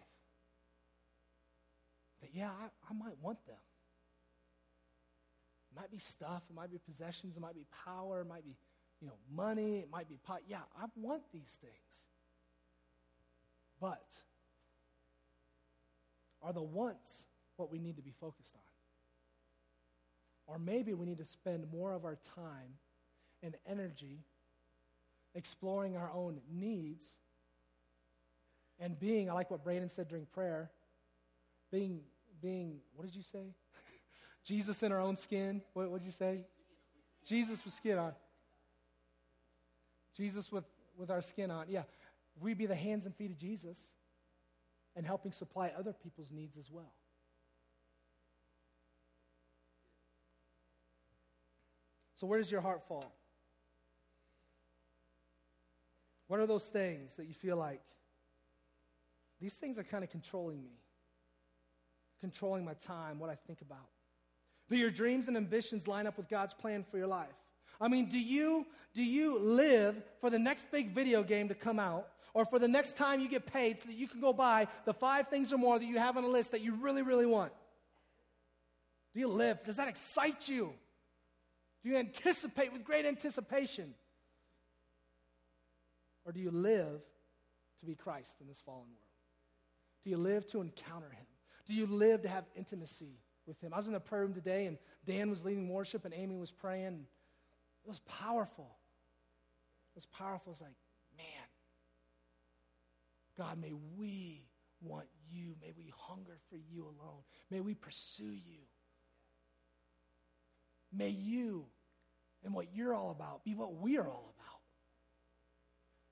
that, 2.21 2.29
yeah, 2.31 2.49
I, 2.49 2.65
I 2.91 2.93
might 2.93 3.17
want 3.23 3.43
them? 3.47 3.55
It 5.71 5.79
might 5.79 5.89
be 5.89 5.97
stuff, 5.97 6.43
it 6.47 6.55
might 6.55 6.69
be 6.69 6.77
possessions, 6.77 7.37
it 7.37 7.39
might 7.39 7.55
be 7.55 7.65
power, 7.83 8.21
it 8.21 8.27
might 8.27 8.45
be, 8.45 8.55
you 9.01 9.07
know, 9.07 9.17
money, 9.33 9.79
it 9.79 9.89
might 9.91 10.07
be 10.07 10.19
pot. 10.23 10.41
Yeah, 10.47 10.61
I 10.79 10.85
want 10.95 11.23
these 11.33 11.57
things. 11.59 12.12
But 13.83 14.13
are 16.41 16.53
the 16.53 16.61
wants 16.61 17.25
what 17.57 17.69
we 17.69 17.79
need 17.79 17.97
to 17.97 18.01
be 18.01 18.13
focused 18.21 18.55
on? 18.55 18.61
Or 20.47 20.57
maybe 20.57 20.93
we 20.93 21.05
need 21.05 21.17
to 21.17 21.25
spend 21.25 21.65
more 21.69 21.91
of 21.91 22.05
our 22.05 22.17
time 22.33 22.77
and 23.41 23.55
energy 23.67 24.19
exploring 25.35 25.97
our 25.97 26.09
own 26.13 26.39
needs 26.49 27.15
and 28.79 28.97
being, 28.97 29.29
I 29.29 29.33
like 29.33 29.51
what 29.51 29.65
Braden 29.65 29.89
said 29.89 30.07
during 30.07 30.27
prayer, 30.27 30.71
being, 31.69 31.99
being, 32.41 32.77
what 32.95 33.03
did 33.05 33.15
you 33.15 33.21
say? 33.21 33.53
Jesus 34.45 34.81
in 34.81 34.93
our 34.93 35.01
own 35.01 35.17
skin. 35.17 35.61
What 35.73 35.91
did 35.91 36.05
you 36.05 36.11
say? 36.11 36.45
Jesus 37.25 37.65
with 37.65 37.73
skin 37.73 37.97
on. 37.97 38.13
Jesus 40.15 40.53
with, 40.53 40.63
with 40.97 41.11
our 41.11 41.21
skin 41.21 41.51
on. 41.51 41.65
Yeah. 41.67 41.83
We 42.39 42.53
be 42.53 42.65
the 42.65 42.75
hands 42.75 43.05
and 43.05 43.15
feet 43.15 43.31
of 43.31 43.37
Jesus 43.37 43.77
and 44.95 45.05
helping 45.05 45.31
supply 45.31 45.71
other 45.77 45.93
people's 45.93 46.31
needs 46.31 46.57
as 46.57 46.71
well. 46.71 46.93
So, 52.15 52.27
where 52.27 52.39
does 52.39 52.51
your 52.51 52.61
heart 52.61 52.87
fall? 52.87 53.11
What 56.27 56.39
are 56.39 56.47
those 56.47 56.69
things 56.69 57.15
that 57.17 57.27
you 57.27 57.33
feel 57.33 57.57
like 57.57 57.81
these 59.41 59.55
things 59.55 59.77
are 59.77 59.83
kind 59.83 60.03
of 60.03 60.09
controlling 60.09 60.63
me, 60.63 60.79
controlling 62.21 62.63
my 62.63 62.73
time, 62.75 63.19
what 63.19 63.29
I 63.29 63.35
think 63.35 63.61
about? 63.61 63.89
Do 64.69 64.77
your 64.77 64.89
dreams 64.89 65.27
and 65.27 65.35
ambitions 65.35 65.87
line 65.87 66.07
up 66.07 66.17
with 66.17 66.29
God's 66.29 66.53
plan 66.53 66.83
for 66.83 66.97
your 66.97 67.07
life? 67.07 67.35
I 67.81 67.89
mean, 67.89 68.07
do 68.07 68.17
you, 68.17 68.65
do 68.93 69.03
you 69.03 69.37
live 69.39 70.01
for 70.21 70.29
the 70.29 70.39
next 70.39 70.71
big 70.71 70.91
video 70.91 71.23
game 71.23 71.49
to 71.49 71.55
come 71.55 71.79
out 71.79 72.07
or 72.33 72.45
for 72.45 72.59
the 72.59 72.67
next 72.67 72.97
time 72.97 73.19
you 73.19 73.29
get 73.29 73.45
paid 73.45 73.79
so 73.79 73.87
that 73.87 73.95
you 73.95 74.07
can 74.07 74.19
go 74.19 74.33
buy 74.33 74.67
the 74.85 74.93
five 74.93 75.27
things 75.27 75.53
or 75.53 75.57
more 75.57 75.77
that 75.77 75.85
you 75.85 75.99
have 75.99 76.17
on 76.17 76.23
a 76.23 76.27
list 76.27 76.51
that 76.51 76.61
you 76.61 76.73
really, 76.75 77.01
really 77.01 77.25
want? 77.25 77.51
Do 79.13 79.19
you 79.19 79.27
live? 79.27 79.63
Does 79.63 79.77
that 79.77 79.87
excite 79.87 80.49
you? 80.49 80.73
Do 81.83 81.89
you 81.89 81.97
anticipate 81.97 82.73
with 82.73 82.83
great 82.83 83.05
anticipation? 83.05 83.93
Or 86.25 86.31
do 86.31 86.39
you 86.39 86.51
live 86.51 87.01
to 87.79 87.85
be 87.85 87.95
Christ 87.95 88.37
in 88.41 88.47
this 88.47 88.61
fallen 88.61 88.87
world? 88.87 88.97
Do 90.03 90.09
you 90.09 90.17
live 90.17 90.45
to 90.47 90.61
encounter 90.61 91.09
Him? 91.09 91.25
Do 91.65 91.73
you 91.73 91.85
live 91.85 92.23
to 92.23 92.29
have 92.29 92.45
intimacy 92.55 93.19
with 93.45 93.59
Him? 93.61 93.73
I 93.73 93.77
was 93.77 93.87
in 93.87 93.93
the 93.93 93.99
prayer 93.99 94.21
room 94.23 94.33
today, 94.33 94.65
and 94.65 94.77
Dan 95.05 95.29
was 95.29 95.45
leading 95.45 95.69
worship, 95.69 96.05
and 96.05 96.13
Amy 96.13 96.37
was 96.37 96.51
praying. 96.51 97.05
It 97.85 97.87
was 97.87 97.99
powerful. 97.99 98.77
It 99.93 99.97
was 99.97 100.05
powerful. 100.05 100.53
It's 100.53 100.61
like, 100.61 100.71
God, 103.37 103.59
may 103.59 103.73
we 103.97 104.45
want 104.81 105.07
you. 105.31 105.55
May 105.61 105.71
we 105.75 105.91
hunger 105.95 106.37
for 106.49 106.57
you 106.57 106.83
alone. 106.83 107.21
May 107.49 107.61
we 107.61 107.73
pursue 107.73 108.31
you. 108.31 108.59
May 110.91 111.09
you 111.09 111.65
and 112.43 112.53
what 112.53 112.67
you're 112.73 112.93
all 112.93 113.11
about 113.11 113.43
be 113.43 113.55
what 113.55 113.75
we 113.75 113.97
are 113.97 114.07
all 114.07 114.33
about. 114.37 114.59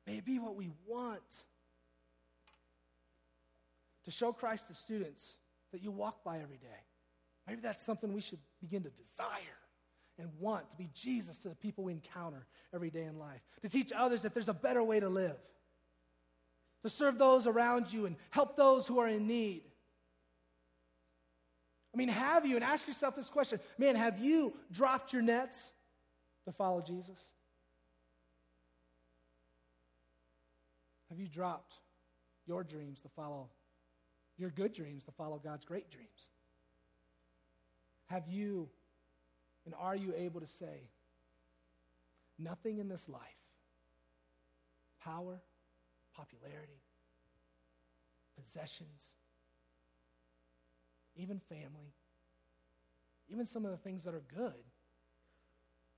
May 0.08 0.18
it 0.18 0.26
be 0.26 0.40
what 0.40 0.56
we 0.56 0.70
want. 0.88 1.22
To 4.06 4.12
show 4.12 4.32
Christ 4.32 4.68
to 4.70 4.74
students 4.74 5.36
that 5.72 5.84
you 5.84 5.92
walk 5.92 6.24
by 6.24 6.40
every 6.40 6.58
day. 6.58 6.68
Maybe 7.48 7.62
that's 7.62 7.84
something 7.84 8.14
we 8.14 8.22
should 8.22 8.40
begin 8.60 8.82
to 8.84 8.90
desire 8.90 9.36
and 10.18 10.30
want 10.40 10.70
to 10.72 10.78
be 10.78 10.90
Jesus 10.94 11.38
to 11.40 11.50
the 11.50 11.56
people 11.56 11.84
we 11.84 11.94
encounter 11.94 12.48
every 12.74 12.90
day 12.90 13.04
in 13.04 13.20
life. 13.20 13.42
To 13.62 13.70
teach 13.70 13.92
others 13.96 14.24
that 14.24 14.34
there's 14.34 14.50
a 14.50 14.54
better 14.54 14.84
way 14.84 15.00
to 15.00 15.10
live. 15.10 15.38
To 16.84 16.90
serve 16.90 17.18
those 17.18 17.46
around 17.46 17.94
you 17.94 18.06
and 18.06 18.16
help 18.32 18.58
those 18.58 18.88
who 18.88 19.00
are 19.00 19.08
in 19.08 19.28
need. 19.28 19.64
I 21.94 21.98
mean, 21.98 22.10
have 22.10 22.46
you, 22.46 22.56
and 22.56 22.64
ask 22.64 22.88
yourself 22.88 23.16
this 23.16 23.30
question 23.30 23.60
man, 23.78 23.96
have 23.96 24.20
you 24.20 24.54
dropped 24.72 25.14
your 25.14 25.22
nets 25.22 25.72
to 26.46 26.52
follow 26.52 26.82
Jesus? 26.82 27.20
Have 31.10 31.20
you 31.20 31.28
dropped 31.28 31.76
your 32.48 32.64
dreams 32.64 33.02
to 33.02 33.10
follow, 33.10 33.50
your 34.38 34.50
good 34.50 34.74
dreams 34.74 35.04
to 35.04 35.12
follow 35.12 35.42
God's 35.44 35.66
great 35.66 35.92
dreams? 35.92 36.30
Have 38.08 38.28
you 38.28 38.70
and 39.66 39.76
are 39.80 39.96
you 39.96 40.14
able 40.16 40.40
to 40.40 40.48
say, 40.48 40.90
nothing 42.40 42.80
in 42.80 42.88
this 42.88 43.08
life, 43.08 43.22
power, 45.04 45.40
popularity, 46.22 46.82
possessions, 48.38 49.14
even 51.16 51.40
family, 51.40 51.94
even 53.28 53.46
some 53.46 53.66
of 53.66 53.72
the 53.72 53.78
things 53.78 54.04
that 54.04 54.14
are 54.14 54.24
good. 54.36 54.64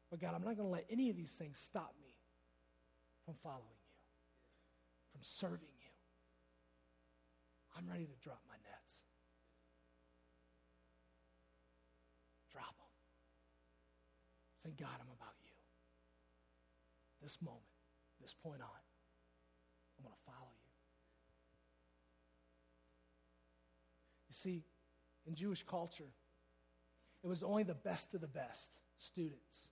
But 0.10 0.22
God, 0.22 0.34
I'm 0.36 0.44
not 0.44 0.56
going 0.56 0.68
to 0.68 0.74
let 0.74 0.86
any 0.90 1.10
of 1.10 1.18
these 1.18 1.32
things 1.32 1.58
stop 1.58 1.94
me 2.02 2.14
from 3.26 3.34
following 3.44 3.64
you, 3.84 3.92
from 5.12 5.22
serving 5.24 5.74
you. 5.82 5.92
I'm 7.78 7.90
ready 7.90 8.06
to 8.06 8.16
drop 8.24 8.40
my 8.48 8.56
nets. 8.56 8.94
Drop 12.52 12.78
them. 12.78 12.94
Say, 14.64 14.74
God, 14.80 14.96
I'm 15.02 15.12
about 15.20 15.36
you. 15.44 15.58
This 17.22 17.42
moment, 17.42 17.64
this 18.22 18.34
point 18.34 18.62
on, 18.62 18.93
I'm 20.04 20.10
going 20.10 20.16
to 20.16 20.26
follow 20.26 20.52
you. 20.52 20.72
You 24.30 24.34
see, 24.34 24.64
in 25.26 25.36
Jewish 25.36 25.64
culture, 25.64 26.12
it 27.24 27.28
was 27.28 27.44
only 27.44 27.64
the 27.64 27.74
best 27.74 28.14
of 28.14 28.22
the 28.22 28.28
best 28.28 28.72
students 28.98 29.70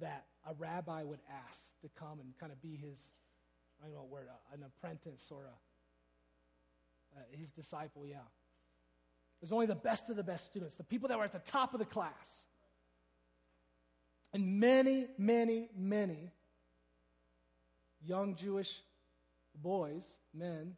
that 0.00 0.26
a 0.48 0.54
rabbi 0.54 1.02
would 1.02 1.20
ask 1.48 1.70
to 1.82 1.88
come 1.98 2.20
and 2.20 2.32
kind 2.38 2.50
of 2.50 2.60
be 2.60 2.76
his, 2.76 3.10
I 3.80 3.84
don't 3.84 3.94
know 3.94 4.00
what 4.00 4.10
word, 4.10 4.28
uh, 4.30 4.54
an 4.54 4.64
apprentice 4.64 5.30
or 5.30 5.44
a, 5.44 7.18
uh, 7.18 7.22
his 7.38 7.52
disciple, 7.52 8.06
yeah. 8.06 8.16
It 8.16 9.42
was 9.42 9.52
only 9.52 9.66
the 9.66 9.74
best 9.74 10.10
of 10.10 10.16
the 10.16 10.22
best 10.22 10.46
students, 10.46 10.76
the 10.76 10.84
people 10.84 11.08
that 11.08 11.18
were 11.18 11.24
at 11.24 11.32
the 11.32 11.38
top 11.38 11.72
of 11.72 11.78
the 11.78 11.86
class. 11.86 12.46
And 14.32 14.60
many, 14.60 15.06
many, 15.18 15.68
many 15.76 16.30
young 18.04 18.34
Jewish 18.34 18.80
boys, 19.62 20.04
men, 20.34 20.76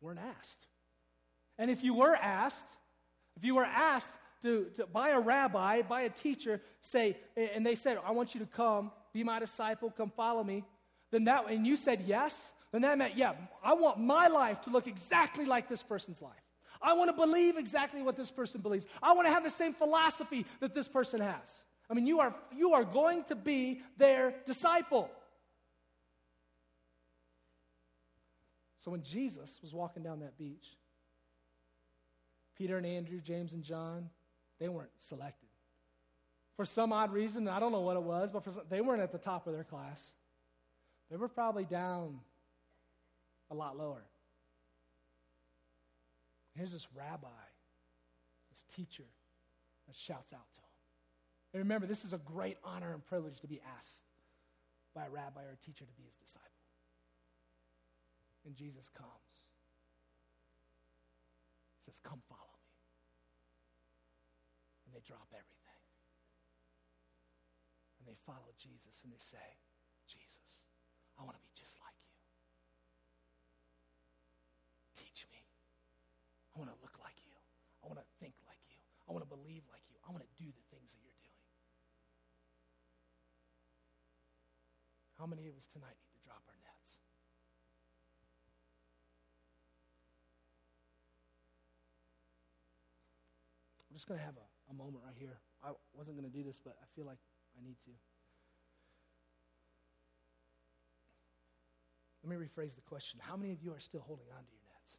weren't 0.00 0.20
asked. 0.38 0.66
And 1.58 1.70
if 1.70 1.82
you 1.84 1.94
were 1.94 2.14
asked, 2.14 2.66
if 3.36 3.44
you 3.44 3.54
were 3.54 3.64
asked 3.64 4.14
to, 4.42 4.66
to, 4.76 4.86
by 4.86 5.10
a 5.10 5.20
rabbi, 5.20 5.82
by 5.82 6.02
a 6.02 6.10
teacher, 6.10 6.60
say, 6.80 7.16
and 7.36 7.64
they 7.64 7.74
said, 7.74 7.98
I 8.04 8.12
want 8.12 8.34
you 8.34 8.40
to 8.40 8.46
come, 8.46 8.90
be 9.12 9.24
my 9.24 9.38
disciple, 9.38 9.92
come 9.96 10.10
follow 10.10 10.44
me, 10.44 10.64
then 11.10 11.24
that, 11.24 11.48
and 11.48 11.66
you 11.66 11.76
said 11.76 12.02
yes, 12.06 12.52
then 12.72 12.82
that 12.82 12.98
meant, 12.98 13.16
yeah, 13.16 13.34
I 13.62 13.74
want 13.74 14.00
my 14.00 14.26
life 14.26 14.60
to 14.62 14.70
look 14.70 14.86
exactly 14.86 15.46
like 15.46 15.68
this 15.68 15.82
person's 15.82 16.20
life. 16.20 16.32
I 16.82 16.92
want 16.92 17.08
to 17.08 17.16
believe 17.16 17.56
exactly 17.56 18.02
what 18.02 18.16
this 18.16 18.30
person 18.30 18.60
believes. 18.60 18.86
I 19.02 19.14
want 19.14 19.26
to 19.26 19.32
have 19.32 19.44
the 19.44 19.50
same 19.50 19.72
philosophy 19.72 20.44
that 20.60 20.74
this 20.74 20.88
person 20.88 21.20
has. 21.20 21.64
I 21.88 21.94
mean, 21.94 22.06
you 22.06 22.20
are, 22.20 22.34
you 22.54 22.72
are 22.74 22.84
going 22.84 23.24
to 23.24 23.34
be 23.34 23.80
their 23.96 24.34
disciple. 24.44 25.10
So 28.84 28.90
when 28.90 29.02
Jesus 29.02 29.60
was 29.62 29.72
walking 29.72 30.02
down 30.02 30.20
that 30.20 30.36
beach, 30.36 30.76
Peter 32.54 32.76
and 32.76 32.84
Andrew, 32.84 33.18
James 33.18 33.54
and 33.54 33.62
John, 33.62 34.10
they 34.60 34.68
weren't 34.68 34.90
selected. 34.98 35.48
For 36.56 36.66
some 36.66 36.92
odd 36.92 37.10
reason, 37.10 37.48
I 37.48 37.60
don't 37.60 37.72
know 37.72 37.80
what 37.80 37.96
it 37.96 38.02
was, 38.02 38.30
but 38.30 38.44
some, 38.44 38.60
they 38.68 38.82
weren't 38.82 39.00
at 39.00 39.10
the 39.10 39.16
top 39.16 39.46
of 39.46 39.54
their 39.54 39.64
class. 39.64 40.12
They 41.10 41.16
were 41.16 41.28
probably 41.28 41.64
down 41.64 42.20
a 43.50 43.54
lot 43.54 43.78
lower. 43.78 44.04
Here's 46.54 46.72
this 46.72 46.86
rabbi, 46.94 47.28
this 48.52 48.64
teacher, 48.76 49.08
that 49.86 49.96
shouts 49.96 50.34
out 50.34 50.52
to 50.52 50.60
him. 50.60 50.68
And 51.54 51.60
remember, 51.60 51.86
this 51.86 52.04
is 52.04 52.12
a 52.12 52.18
great 52.18 52.58
honor 52.62 52.92
and 52.92 53.02
privilege 53.06 53.40
to 53.40 53.46
be 53.46 53.62
asked 53.78 54.02
by 54.94 55.06
a 55.06 55.10
rabbi 55.10 55.40
or 55.40 55.56
a 55.58 55.64
teacher 55.64 55.86
to 55.86 55.92
be 55.94 56.02
his 56.02 56.14
disciple. 56.16 56.53
And 58.44 58.52
Jesus 58.56 58.92
comes. 58.92 59.32
He 61.80 61.88
says, 61.88 62.00
Come 62.04 62.20
follow 62.28 62.56
me. 62.60 62.76
And 64.84 64.92
they 64.92 65.00
drop 65.00 65.28
everything. 65.32 65.82
And 67.98 68.04
they 68.04 68.20
follow 68.28 68.52
Jesus 68.60 69.00
and 69.00 69.08
they 69.08 69.20
say, 69.20 69.56
Jesus, 70.04 70.60
I 71.16 71.24
want 71.24 71.40
to 71.40 71.44
be 71.44 71.48
just 71.56 71.80
like 71.80 71.96
you. 72.04 72.12
Teach 74.92 75.24
me. 75.32 75.40
I 76.52 76.60
want 76.60 76.68
to 76.68 76.76
look 76.84 77.00
like 77.00 77.16
you. 77.24 77.32
I 77.80 77.88
want 77.88 77.96
to 77.96 78.08
think 78.20 78.36
like 78.44 78.60
you. 78.68 78.76
I 79.08 79.16
want 79.16 79.24
to 79.24 79.32
believe 79.32 79.64
like 79.72 79.88
you. 79.88 79.96
I 80.04 80.12
want 80.12 80.20
to 80.20 80.32
do 80.36 80.52
the 80.52 80.64
things 80.68 80.92
that 80.92 81.00
you're 81.00 81.16
doing. 81.16 81.44
How 85.16 85.24
many 85.24 85.48
of 85.48 85.56
us 85.56 85.64
tonight 85.72 85.96
need 85.96 86.12
to 86.12 86.22
drop 86.28 86.44
our 86.44 86.58
nets? 86.60 87.00
I'm 93.94 93.96
just 93.96 94.08
going 94.08 94.18
to 94.18 94.26
have 94.26 94.34
a, 94.34 94.72
a 94.72 94.74
moment 94.74 95.04
right 95.06 95.14
here. 95.16 95.38
I 95.62 95.70
wasn't 95.96 96.18
going 96.18 96.28
to 96.28 96.36
do 96.36 96.42
this, 96.42 96.58
but 96.58 96.74
I 96.82 96.86
feel 96.96 97.06
like 97.06 97.18
I 97.56 97.62
need 97.62 97.76
to. 97.84 97.90
Let 102.24 102.36
me 102.36 102.44
rephrase 102.44 102.74
the 102.74 102.80
question. 102.80 103.20
How 103.22 103.36
many 103.36 103.52
of 103.52 103.62
you 103.62 103.72
are 103.72 103.78
still 103.78 104.00
holding 104.00 104.26
on 104.36 104.42
to 104.42 104.50
your 104.50 104.66
nets? 104.66 104.98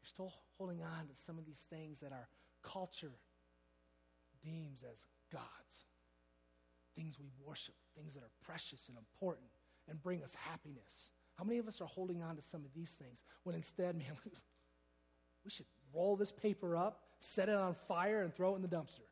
You're 0.00 0.10
still 0.14 0.32
holding 0.58 0.80
on 0.84 1.08
to 1.08 1.14
some 1.16 1.38
of 1.38 1.44
these 1.44 1.66
things 1.68 1.98
that 1.98 2.12
our 2.12 2.28
culture 2.62 3.18
deems 4.44 4.84
as 4.88 5.06
gods, 5.32 5.86
things 6.94 7.18
we 7.18 7.32
worship, 7.44 7.74
things 7.96 8.14
that 8.14 8.22
are 8.22 8.30
precious 8.44 8.88
and 8.88 8.96
important 8.96 9.50
and 9.88 10.00
bring 10.00 10.22
us 10.22 10.36
happiness. 10.36 11.10
How 11.34 11.42
many 11.42 11.58
of 11.58 11.66
us 11.66 11.80
are 11.80 11.86
holding 11.86 12.22
on 12.22 12.36
to 12.36 12.42
some 12.42 12.64
of 12.64 12.72
these 12.74 12.92
things 12.92 13.24
when 13.42 13.56
instead, 13.56 13.96
man, 13.98 14.14
we 15.44 15.50
should 15.50 15.66
roll 15.94 16.16
this 16.16 16.32
paper 16.32 16.76
up, 16.76 17.02
set 17.18 17.48
it 17.48 17.54
on 17.54 17.74
fire, 17.88 18.22
and 18.22 18.34
throw 18.34 18.52
it 18.52 18.56
in 18.56 18.62
the 18.62 18.68
dumpster? 18.68 19.06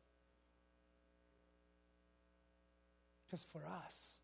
Because 3.25 3.43
for 3.43 3.61
us, 3.65 4.15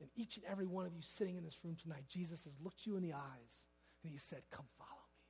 and 0.00 0.08
each 0.14 0.36
and 0.36 0.46
every 0.46 0.66
one 0.66 0.86
of 0.86 0.94
you 0.94 1.02
sitting 1.02 1.36
in 1.36 1.44
this 1.44 1.58
room 1.64 1.76
tonight, 1.80 2.04
Jesus 2.08 2.44
has 2.44 2.56
looked 2.62 2.86
you 2.86 2.96
in 2.96 3.02
the 3.02 3.12
eyes 3.12 3.64
and 4.02 4.12
he 4.12 4.18
said, 4.18 4.42
Come 4.50 4.66
follow 4.78 4.90
me. 4.90 5.24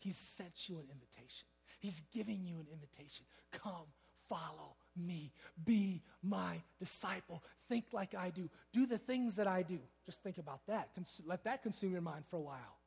He's 0.00 0.16
sent 0.16 0.68
you 0.68 0.78
an 0.78 0.86
invitation. 0.90 1.46
He's 1.78 2.02
giving 2.12 2.44
you 2.44 2.58
an 2.58 2.66
invitation. 2.72 3.24
Come 3.52 3.86
follow 4.28 4.76
me. 4.96 5.32
Be 5.64 6.02
my 6.22 6.60
disciple. 6.78 7.42
Think 7.68 7.86
like 7.92 8.14
I 8.14 8.30
do. 8.30 8.50
Do 8.72 8.86
the 8.86 8.98
things 8.98 9.36
that 9.36 9.46
I 9.46 9.62
do. 9.62 9.78
Just 10.04 10.22
think 10.22 10.38
about 10.38 10.66
that. 10.66 10.90
Let 11.24 11.44
that 11.44 11.62
consume 11.62 11.92
your 11.92 12.00
mind 12.00 12.24
for 12.28 12.36
a 12.36 12.40
while. 12.40 12.77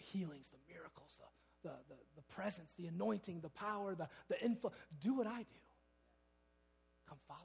The 0.00 0.18
healings, 0.18 0.48
the 0.48 0.58
miracles, 0.72 1.18
the, 1.62 1.68
the, 1.68 1.74
the, 1.88 1.96
the 2.16 2.22
presence, 2.34 2.72
the 2.78 2.86
anointing, 2.86 3.40
the 3.40 3.50
power, 3.50 3.94
the, 3.94 4.08
the 4.28 4.42
info. 4.42 4.72
Do 5.02 5.14
what 5.14 5.26
I 5.26 5.40
do. 5.40 5.60
Come 7.08 7.18
follow 7.28 7.40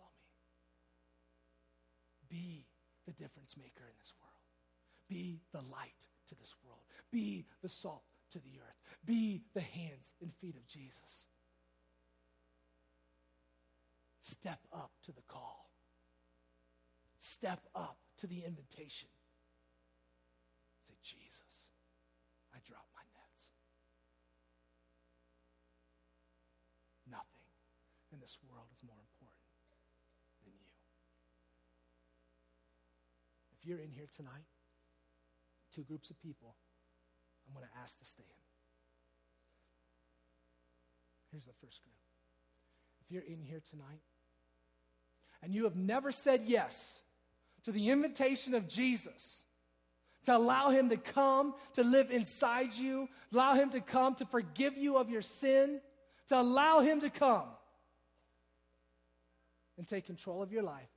me. 2.30 2.38
Be 2.40 2.66
the 3.06 3.12
difference 3.12 3.58
maker 3.58 3.84
in 3.84 3.98
this 4.00 4.14
world. 4.22 4.32
Be 5.10 5.42
the 5.52 5.62
light 5.62 5.94
to 6.30 6.36
this 6.36 6.56
world. 6.64 6.80
Be 7.12 7.46
the 7.62 7.70
salt 7.70 8.04
to 8.32 8.40
the 8.40 8.60
earth. 8.60 8.80
Be 9.04 9.44
the 9.54 9.62
hands 9.62 10.14
and 10.22 10.32
feet 10.42 10.56
of 10.56 10.66
Jesus. 10.68 11.28
Step 14.22 14.60
up 14.74 14.92
to 15.06 15.12
the 15.12 15.22
call. 15.28 15.70
Step 17.18 17.60
up 17.76 17.98
to 18.18 18.28
the 18.28 18.44
invitation. 18.46 19.10
Say, 20.88 20.96
Jesus, 21.04 21.70
I 22.54 22.58
drop 22.68 22.86
my 22.94 23.02
nets. 23.14 23.42
Nothing 27.10 27.50
in 28.12 28.15
this 28.26 28.40
world 28.50 28.66
is 28.76 28.82
more 28.82 28.98
important 28.98 29.38
than 30.42 30.52
you. 30.52 30.66
If 33.60 33.68
you're 33.68 33.78
in 33.78 33.92
here 33.92 34.08
tonight, 34.16 34.50
two 35.76 35.84
groups 35.84 36.10
of 36.10 36.20
people, 36.20 36.56
I'm 37.46 37.54
going 37.54 37.68
to 37.72 37.80
ask 37.80 38.00
to 38.00 38.06
stand. 38.06 38.28
Here's 41.32 41.46
the 41.46 41.54
first 41.62 41.84
group. 41.84 41.94
If 43.06 43.12
you're 43.12 43.32
in 43.32 43.44
here 43.44 43.62
tonight 43.70 44.02
and 45.44 45.54
you 45.54 45.66
have 45.66 45.76
never 45.76 46.12
said 46.12 46.46
yes 46.48 47.00
to 47.66 47.72
the 47.72 47.92
invitation 47.92 48.56
of 48.56 48.68
Jesus, 48.68 49.44
to 50.24 50.36
allow 50.36 50.72
him 50.72 50.90
to 50.90 50.98
come 50.98 51.54
to 51.74 51.84
live 51.84 52.10
inside 52.10 52.74
you, 52.74 53.08
allow 53.32 53.54
him 53.54 53.70
to 53.70 53.82
come 53.82 54.16
to 54.16 54.26
forgive 54.26 54.76
you 54.76 54.98
of 54.98 55.12
your 55.12 55.22
sin, 55.22 55.80
to 56.30 56.42
allow 56.42 56.80
him 56.80 57.02
to 57.02 57.12
come 57.12 57.46
and 59.78 59.88
take 59.88 60.06
control 60.06 60.42
of 60.42 60.52
your 60.52 60.64
life. 60.64 60.95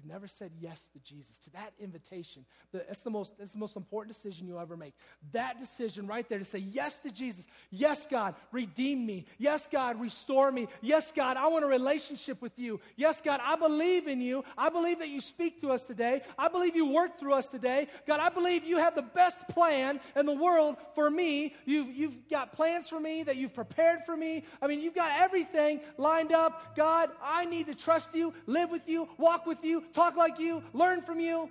You've 0.00 0.10
never 0.10 0.26
said 0.26 0.50
yes 0.60 0.88
to 0.92 0.98
Jesus, 1.00 1.38
to 1.38 1.50
that 1.50 1.72
invitation, 1.78 2.44
that's 2.72 3.02
the 3.02 3.10
most, 3.10 3.36
that's 3.38 3.52
the 3.52 3.58
most 3.58 3.76
important 3.76 4.14
decision 4.14 4.46
you'll 4.46 4.60
ever 4.60 4.76
make. 4.76 4.94
That 5.32 5.58
decision 5.58 6.06
right 6.06 6.26
there 6.28 6.38
to 6.38 6.44
say 6.44 6.58
yes 6.58 7.00
to 7.00 7.10
Jesus. 7.10 7.46
Yes, 7.70 8.06
God, 8.06 8.34
redeem 8.52 9.04
me. 9.04 9.26
Yes, 9.38 9.68
God, 9.70 10.00
restore 10.00 10.50
me. 10.50 10.68
Yes, 10.80 11.12
God, 11.12 11.36
I 11.36 11.48
want 11.48 11.64
a 11.64 11.68
relationship 11.68 12.40
with 12.40 12.58
you. 12.58 12.80
Yes, 12.96 13.20
God, 13.20 13.40
I 13.44 13.56
believe 13.56 14.08
in 14.08 14.20
you. 14.20 14.44
I 14.56 14.70
believe 14.70 15.00
that 15.00 15.08
you 15.08 15.20
speak 15.20 15.60
to 15.60 15.70
us 15.70 15.84
today. 15.84 16.22
I 16.38 16.48
believe 16.48 16.74
you 16.74 16.86
work 16.86 17.18
through 17.18 17.34
us 17.34 17.48
today. 17.48 17.88
God, 18.06 18.20
I 18.20 18.30
believe 18.30 18.64
you 18.64 18.78
have 18.78 18.94
the 18.94 19.02
best 19.02 19.46
plan 19.48 20.00
in 20.16 20.26
the 20.26 20.32
world 20.32 20.76
for 20.94 21.10
me. 21.10 21.54
You've, 21.66 21.94
you've 21.94 22.28
got 22.28 22.52
plans 22.52 22.88
for 22.88 23.00
me 23.00 23.22
that 23.24 23.36
you've 23.36 23.54
prepared 23.54 24.04
for 24.06 24.16
me. 24.16 24.44
I 24.62 24.66
mean, 24.66 24.80
you've 24.80 24.94
got 24.94 25.20
everything 25.20 25.80
lined 25.98 26.32
up. 26.32 26.74
God, 26.76 27.10
I 27.22 27.44
need 27.44 27.66
to 27.66 27.74
trust 27.74 28.14
you, 28.14 28.32
live 28.46 28.70
with 28.70 28.88
you, 28.88 29.08
walk 29.18 29.46
with 29.46 29.62
you, 29.64 29.84
talk 29.92 30.16
like 30.16 30.38
you, 30.38 30.62
learn 30.72 31.02
from 31.02 31.20
you. 31.20 31.50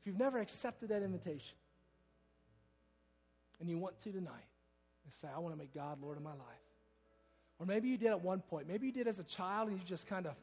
If 0.00 0.06
you've 0.06 0.18
never 0.18 0.38
accepted 0.38 0.88
that 0.88 1.02
invitation 1.02 1.56
and 3.60 3.68
you 3.68 3.78
want 3.78 3.98
to 4.00 4.12
tonight, 4.12 4.48
you 5.04 5.10
say, 5.12 5.28
I 5.34 5.38
want 5.38 5.54
to 5.54 5.58
make 5.58 5.74
God 5.74 6.00
Lord 6.00 6.16
of 6.16 6.22
my 6.22 6.30
life. 6.30 6.40
Or 7.58 7.66
maybe 7.66 7.88
you 7.88 7.98
did 7.98 8.08
at 8.08 8.22
one 8.22 8.40
point. 8.40 8.66
Maybe 8.66 8.86
you 8.86 8.92
did 8.92 9.06
as 9.06 9.18
a 9.18 9.24
child 9.24 9.68
and 9.68 9.78
you 9.78 9.84
just 9.84 10.06
kind 10.06 10.26
of, 10.26 10.34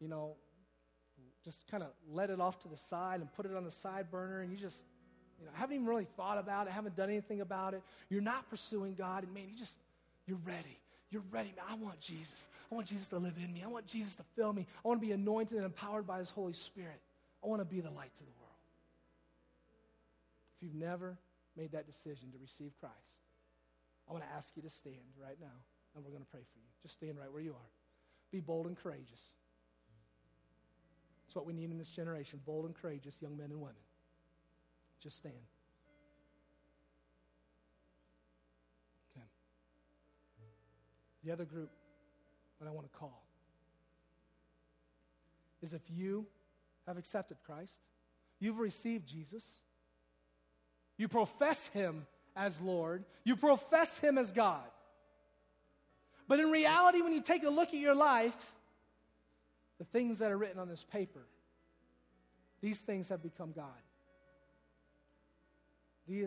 you 0.00 0.08
know, 0.08 0.36
just 1.44 1.66
kind 1.70 1.82
of 1.82 1.90
let 2.10 2.30
it 2.30 2.40
off 2.40 2.58
to 2.62 2.68
the 2.68 2.76
side 2.76 3.20
and 3.20 3.32
put 3.34 3.44
it 3.44 3.54
on 3.54 3.64
the 3.64 3.70
side 3.70 4.10
burner 4.10 4.40
and 4.40 4.50
you 4.50 4.56
just, 4.56 4.82
you 5.38 5.44
know, 5.44 5.52
haven't 5.54 5.74
even 5.74 5.86
really 5.86 6.06
thought 6.16 6.38
about 6.38 6.66
it, 6.66 6.72
haven't 6.72 6.96
done 6.96 7.10
anything 7.10 7.42
about 7.42 7.74
it. 7.74 7.82
You're 8.08 8.22
not 8.22 8.48
pursuing 8.48 8.94
God 8.94 9.24
and 9.24 9.34
man, 9.34 9.44
you 9.48 9.56
just, 9.56 9.78
you're 10.26 10.40
ready. 10.44 10.78
You're 11.10 11.22
ready. 11.30 11.52
Man, 11.56 11.64
I 11.70 11.74
want 11.74 12.00
Jesus. 12.00 12.48
I 12.70 12.74
want 12.74 12.86
Jesus 12.86 13.08
to 13.08 13.18
live 13.18 13.34
in 13.42 13.52
me. 13.52 13.62
I 13.64 13.68
want 13.68 13.86
Jesus 13.86 14.14
to 14.16 14.22
fill 14.36 14.52
me. 14.52 14.66
I 14.84 14.88
want 14.88 15.00
to 15.00 15.06
be 15.06 15.12
anointed 15.12 15.56
and 15.56 15.64
empowered 15.64 16.06
by 16.06 16.18
His 16.18 16.30
Holy 16.30 16.52
Spirit. 16.52 17.00
I 17.42 17.46
want 17.46 17.60
to 17.62 17.64
be 17.64 17.80
the 17.80 17.90
light 17.90 18.14
to 18.16 18.24
the 18.24 18.30
world. 18.38 18.48
If 20.56 20.64
you've 20.64 20.74
never 20.74 21.16
made 21.56 21.72
that 21.72 21.86
decision 21.86 22.30
to 22.32 22.38
receive 22.38 22.72
Christ, 22.80 22.94
I 24.08 24.12
want 24.12 24.24
to 24.24 24.30
ask 24.36 24.56
you 24.56 24.62
to 24.62 24.70
stand 24.70 24.96
right 25.22 25.36
now, 25.40 25.46
and 25.94 26.04
we're 26.04 26.10
going 26.10 26.22
to 26.22 26.30
pray 26.30 26.40
for 26.40 26.58
you. 26.58 26.68
Just 26.82 26.94
stand 26.94 27.18
right 27.18 27.32
where 27.32 27.42
you 27.42 27.52
are. 27.52 27.70
Be 28.30 28.40
bold 28.40 28.66
and 28.66 28.76
courageous. 28.76 29.30
That's 31.26 31.36
what 31.36 31.46
we 31.46 31.52
need 31.52 31.70
in 31.70 31.78
this 31.78 31.90
generation 31.90 32.40
bold 32.44 32.66
and 32.66 32.74
courageous 32.74 33.20
young 33.20 33.36
men 33.36 33.50
and 33.50 33.60
women. 33.60 33.76
Just 35.00 35.18
stand. 35.18 35.34
The 41.24 41.32
other 41.32 41.44
group 41.44 41.70
that 42.60 42.68
I 42.68 42.70
want 42.70 42.90
to 42.90 42.98
call 42.98 43.22
is 45.62 45.74
if 45.74 45.82
you 45.88 46.26
have 46.86 46.96
accepted 46.96 47.36
Christ, 47.44 47.78
you've 48.40 48.58
received 48.58 49.06
Jesus, 49.06 49.44
you 50.96 51.08
profess 51.08 51.66
Him 51.68 52.06
as 52.36 52.60
Lord, 52.60 53.04
you 53.24 53.36
profess 53.36 53.98
Him 53.98 54.16
as 54.16 54.32
God. 54.32 54.62
But 56.28 56.40
in 56.40 56.50
reality, 56.50 57.02
when 57.02 57.12
you 57.12 57.22
take 57.22 57.42
a 57.42 57.50
look 57.50 57.68
at 57.68 57.80
your 57.80 57.94
life, 57.94 58.52
the 59.78 59.84
things 59.84 60.18
that 60.18 60.30
are 60.30 60.38
written 60.38 60.60
on 60.60 60.68
this 60.68 60.84
paper, 60.84 61.26
these 62.60 62.80
things 62.80 63.08
have 63.08 63.22
become 63.22 63.52
God. 63.52 63.66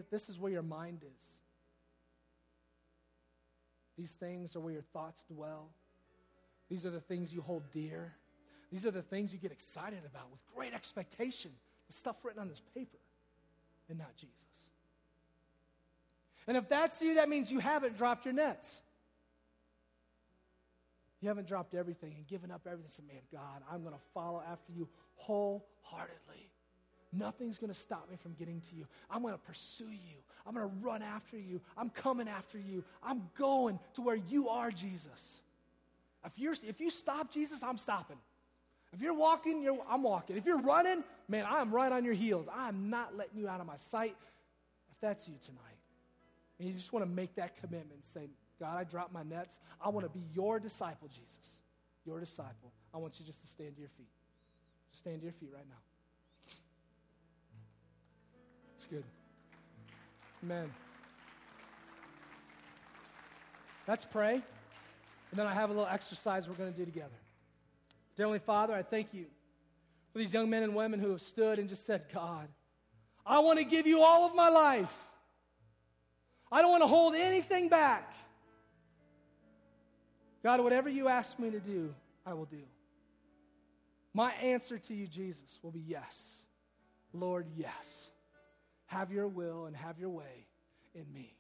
This 0.10 0.30
is 0.30 0.40
where 0.40 0.52
your 0.52 0.62
mind 0.62 1.02
is. 1.04 1.41
These 4.02 4.14
things 4.14 4.56
are 4.56 4.60
where 4.60 4.74
your 4.74 4.82
thoughts 4.82 5.24
dwell. 5.32 5.70
These 6.72 6.88
are 6.88 6.90
the 6.90 7.00
things 7.00 7.32
you 7.32 7.42
hold 7.42 7.62
dear. 7.72 8.12
These 8.72 8.88
are 8.88 8.92
the 8.92 9.04
things 9.04 9.32
you 9.32 9.38
get 9.38 9.52
excited 9.52 10.00
about 10.08 10.32
with 10.32 10.40
great 10.56 10.74
expectation. 10.74 11.52
The 11.86 11.94
stuff 11.94 12.16
written 12.24 12.42
on 12.42 12.48
this 12.48 12.64
paper 12.74 12.98
and 13.90 14.00
not 14.00 14.16
Jesus. 14.16 14.34
And 16.48 16.58
if 16.58 16.68
that's 16.68 17.00
you, 17.00 17.14
that 17.14 17.30
means 17.30 17.52
you 17.52 17.60
haven't 17.60 17.96
dropped 17.96 18.26
your 18.26 18.34
nets. 18.34 18.82
You 21.20 21.28
haven't 21.28 21.48
dropped 21.48 21.76
everything 21.76 22.16
and 22.18 22.26
given 22.26 22.50
up 22.50 22.62
everything. 22.66 22.90
So, 22.90 23.04
man, 23.08 23.22
God, 23.32 23.62
I'm 23.72 23.84
going 23.84 23.94
to 23.94 24.02
follow 24.16 24.42
after 24.52 24.72
you 24.72 24.90
wholeheartedly. 25.14 26.51
Nothing's 27.14 27.58
going 27.58 27.72
to 27.72 27.78
stop 27.78 28.10
me 28.10 28.16
from 28.16 28.34
getting 28.34 28.62
to 28.62 28.76
you. 28.76 28.86
I'm 29.10 29.22
going 29.22 29.34
to 29.34 29.40
pursue 29.40 29.92
you. 29.92 30.18
I'm 30.46 30.54
going 30.54 30.68
to 30.68 30.76
run 30.82 31.02
after 31.02 31.38
you. 31.38 31.60
I'm 31.78 31.90
coming 31.90 32.28
after 32.28 32.58
you. 32.58 32.84
I'm 33.04 33.24
going 33.38 33.80
to 33.96 34.02
where 34.02 34.16
you 34.16 34.48
are, 34.50 34.72
Jesus. 34.72 35.42
If, 36.26 36.38
you're, 36.38 36.54
if 36.68 36.80
you 36.80 36.90
stop 36.90 37.32
Jesus, 37.32 37.64
I'm 37.64 37.78
stopping. 37.78 38.18
If 38.94 39.02
you're 39.02 39.14
walking, 39.14 39.62
you're, 39.62 39.80
I'm 39.90 40.04
walking. 40.04 40.38
If 40.38 40.46
you're 40.46 40.62
running, 40.62 41.04
man, 41.28 41.46
I'm 41.50 41.72
right 41.72 41.92
on 41.92 42.06
your 42.06 42.14
heels. 42.14 42.48
I'm 42.54 42.90
not 42.90 43.18
letting 43.18 43.38
you 43.38 43.48
out 43.48 43.60
of 43.60 43.68
my 43.68 43.76
sight. 43.76 44.16
If 44.92 45.00
that's 45.02 45.28
you 45.28 45.36
tonight, 45.46 45.60
and 46.60 46.68
you 46.68 46.76
just 46.76 46.94
want 46.94 47.06
to 47.06 47.12
make 47.12 47.36
that 47.36 47.60
commitment 47.60 48.06
say, 48.06 48.30
God, 48.60 48.78
I 48.78 48.84
dropped 48.84 49.12
my 49.12 49.24
nets. 49.24 49.60
I 49.84 49.90
want 49.90 50.06
to 50.06 50.12
be 50.12 50.24
your 50.34 50.60
disciple, 50.60 51.08
Jesus. 51.08 51.58
Your 52.06 52.20
disciple. 52.20 52.72
I 52.94 52.98
want 52.98 53.20
you 53.20 53.26
just 53.26 53.42
to 53.42 53.48
stand 53.48 53.76
to 53.76 53.80
your 53.80 53.90
feet. 53.90 54.10
Just 54.92 55.04
stand 55.04 55.20
to 55.22 55.24
your 55.24 55.34
feet 55.34 55.50
right 55.54 55.66
now. 55.68 55.91
It's 58.82 58.90
good. 58.90 59.04
Amen. 60.44 60.74
Let's 63.88 64.06
pray. 64.06 64.34
And 64.34 65.40
then 65.40 65.46
I 65.46 65.54
have 65.54 65.70
a 65.70 65.74
little 65.74 65.88
exercise 65.88 66.50
we're 66.50 66.56
going 66.56 66.74
to 66.74 66.80
do 66.80 66.84
together. 66.84 67.14
Dear 68.18 68.26
Heavenly 68.26 68.40
Father, 68.40 68.74
I 68.74 68.82
thank 68.82 69.14
you 69.14 69.26
for 70.12 70.18
these 70.18 70.34
young 70.34 70.50
men 70.50 70.64
and 70.64 70.74
women 70.74 71.00
who 71.00 71.12
have 71.12 71.22
stood 71.22 71.60
and 71.60 71.70
just 71.70 71.86
said, 71.86 72.08
God, 72.12 72.48
I 73.24 73.38
want 73.38 73.60
to 73.60 73.66
give 73.66 73.86
you 73.86 74.02
all 74.02 74.26
of 74.26 74.34
my 74.34 74.50
life. 74.50 75.06
I 76.52 76.64
don't 76.64 76.72
want 76.72 76.82
to 76.82 76.88
hold 76.88 77.14
anything 77.14 77.70
back. 77.70 78.12
God, 80.42 80.60
whatever 80.60 80.90
you 80.90 81.08
ask 81.08 81.38
me 81.38 81.52
to 81.52 81.60
do, 81.60 81.94
I 82.26 82.34
will 82.34 82.46
do. 82.46 82.64
My 84.16 84.32
answer 84.32 84.80
to 84.80 84.94
you, 84.96 85.06
Jesus, 85.06 85.60
will 85.62 85.70
be 85.70 85.84
yes. 85.86 86.40
Lord, 87.14 87.46
yes. 87.56 88.10
Have 88.92 89.10
your 89.10 89.30
will 89.30 89.68
and 89.68 89.76
have 89.76 90.00
your 90.00 90.10
way 90.10 90.48
in 90.94 91.06
me. 91.14 91.34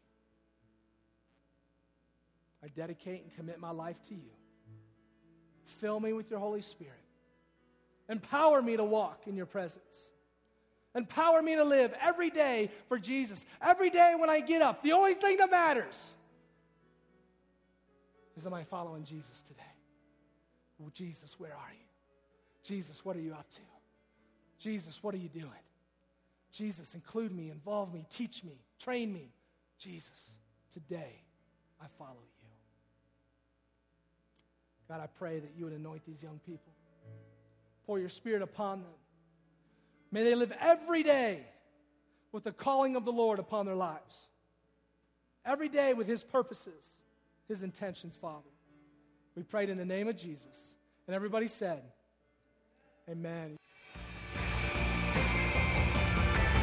I 2.63 2.69
dedicate 2.69 3.23
and 3.23 3.35
commit 3.35 3.59
my 3.59 3.71
life 3.71 3.97
to 4.07 4.15
you. 4.15 4.31
Fill 5.65 5.99
me 5.99 6.13
with 6.13 6.31
your 6.31 6.39
Holy 6.39 6.61
Spirit. 6.61 6.93
Empower 8.07 8.61
me 8.61 8.77
to 8.77 8.85
walk 8.85 9.23
in 9.27 9.35
your 9.35 9.45
presence. 9.45 9.83
Empower 10.95 11.41
me 11.41 11.55
to 11.57 11.65
live 11.65 11.93
every 12.01 12.29
day 12.29 12.71
for 12.87 12.97
Jesus. 12.97 13.45
Every 13.61 13.89
day 13.89 14.13
when 14.17 14.29
I 14.29 14.39
get 14.39 14.61
up, 14.61 14.81
the 14.81 14.93
only 14.93 15.15
thing 15.15 15.35
that 15.35 15.51
matters 15.51 16.13
is 18.37 18.47
am 18.47 18.53
I 18.53 18.63
following 18.63 19.03
Jesus 19.03 19.41
today? 19.41 19.61
Oh, 20.81 20.89
Jesus, 20.93 21.37
where 21.37 21.51
are 21.51 21.73
you? 21.73 21.85
Jesus, 22.63 23.03
what 23.03 23.17
are 23.17 23.21
you 23.21 23.33
up 23.33 23.49
to? 23.49 23.61
Jesus, 24.57 25.03
what 25.03 25.13
are 25.13 25.19
you 25.19 25.29
doing? 25.29 25.49
Jesus, 26.51 26.95
include 26.95 27.31
me, 27.31 27.49
involve 27.49 27.93
me, 27.93 28.05
teach 28.09 28.43
me, 28.43 28.59
train 28.79 29.11
me. 29.13 29.31
Jesus, 29.77 30.31
today 30.73 31.21
I 31.81 31.85
follow 31.97 32.11
you. 32.11 32.47
God, 34.87 34.99
I 35.01 35.07
pray 35.07 35.39
that 35.39 35.51
you 35.57 35.63
would 35.63 35.73
anoint 35.73 36.05
these 36.05 36.21
young 36.21 36.39
people. 36.45 36.73
Pour 37.85 37.97
your 37.97 38.09
spirit 38.09 38.41
upon 38.41 38.81
them. 38.81 38.91
May 40.11 40.23
they 40.23 40.35
live 40.35 40.51
every 40.59 41.01
day 41.01 41.45
with 42.33 42.43
the 42.43 42.51
calling 42.51 42.97
of 42.97 43.05
the 43.05 43.11
Lord 43.11 43.39
upon 43.39 43.65
their 43.65 43.75
lives. 43.75 44.27
Every 45.45 45.69
day 45.69 45.93
with 45.93 46.07
his 46.07 46.23
purposes, 46.23 46.97
his 47.47 47.63
intentions, 47.63 48.17
Father. 48.17 48.49
We 49.35 49.43
prayed 49.43 49.69
in 49.69 49.77
the 49.77 49.85
name 49.85 50.09
of 50.09 50.17
Jesus. 50.17 50.75
And 51.07 51.15
everybody 51.15 51.47
said, 51.47 51.81
Amen. 53.09 53.57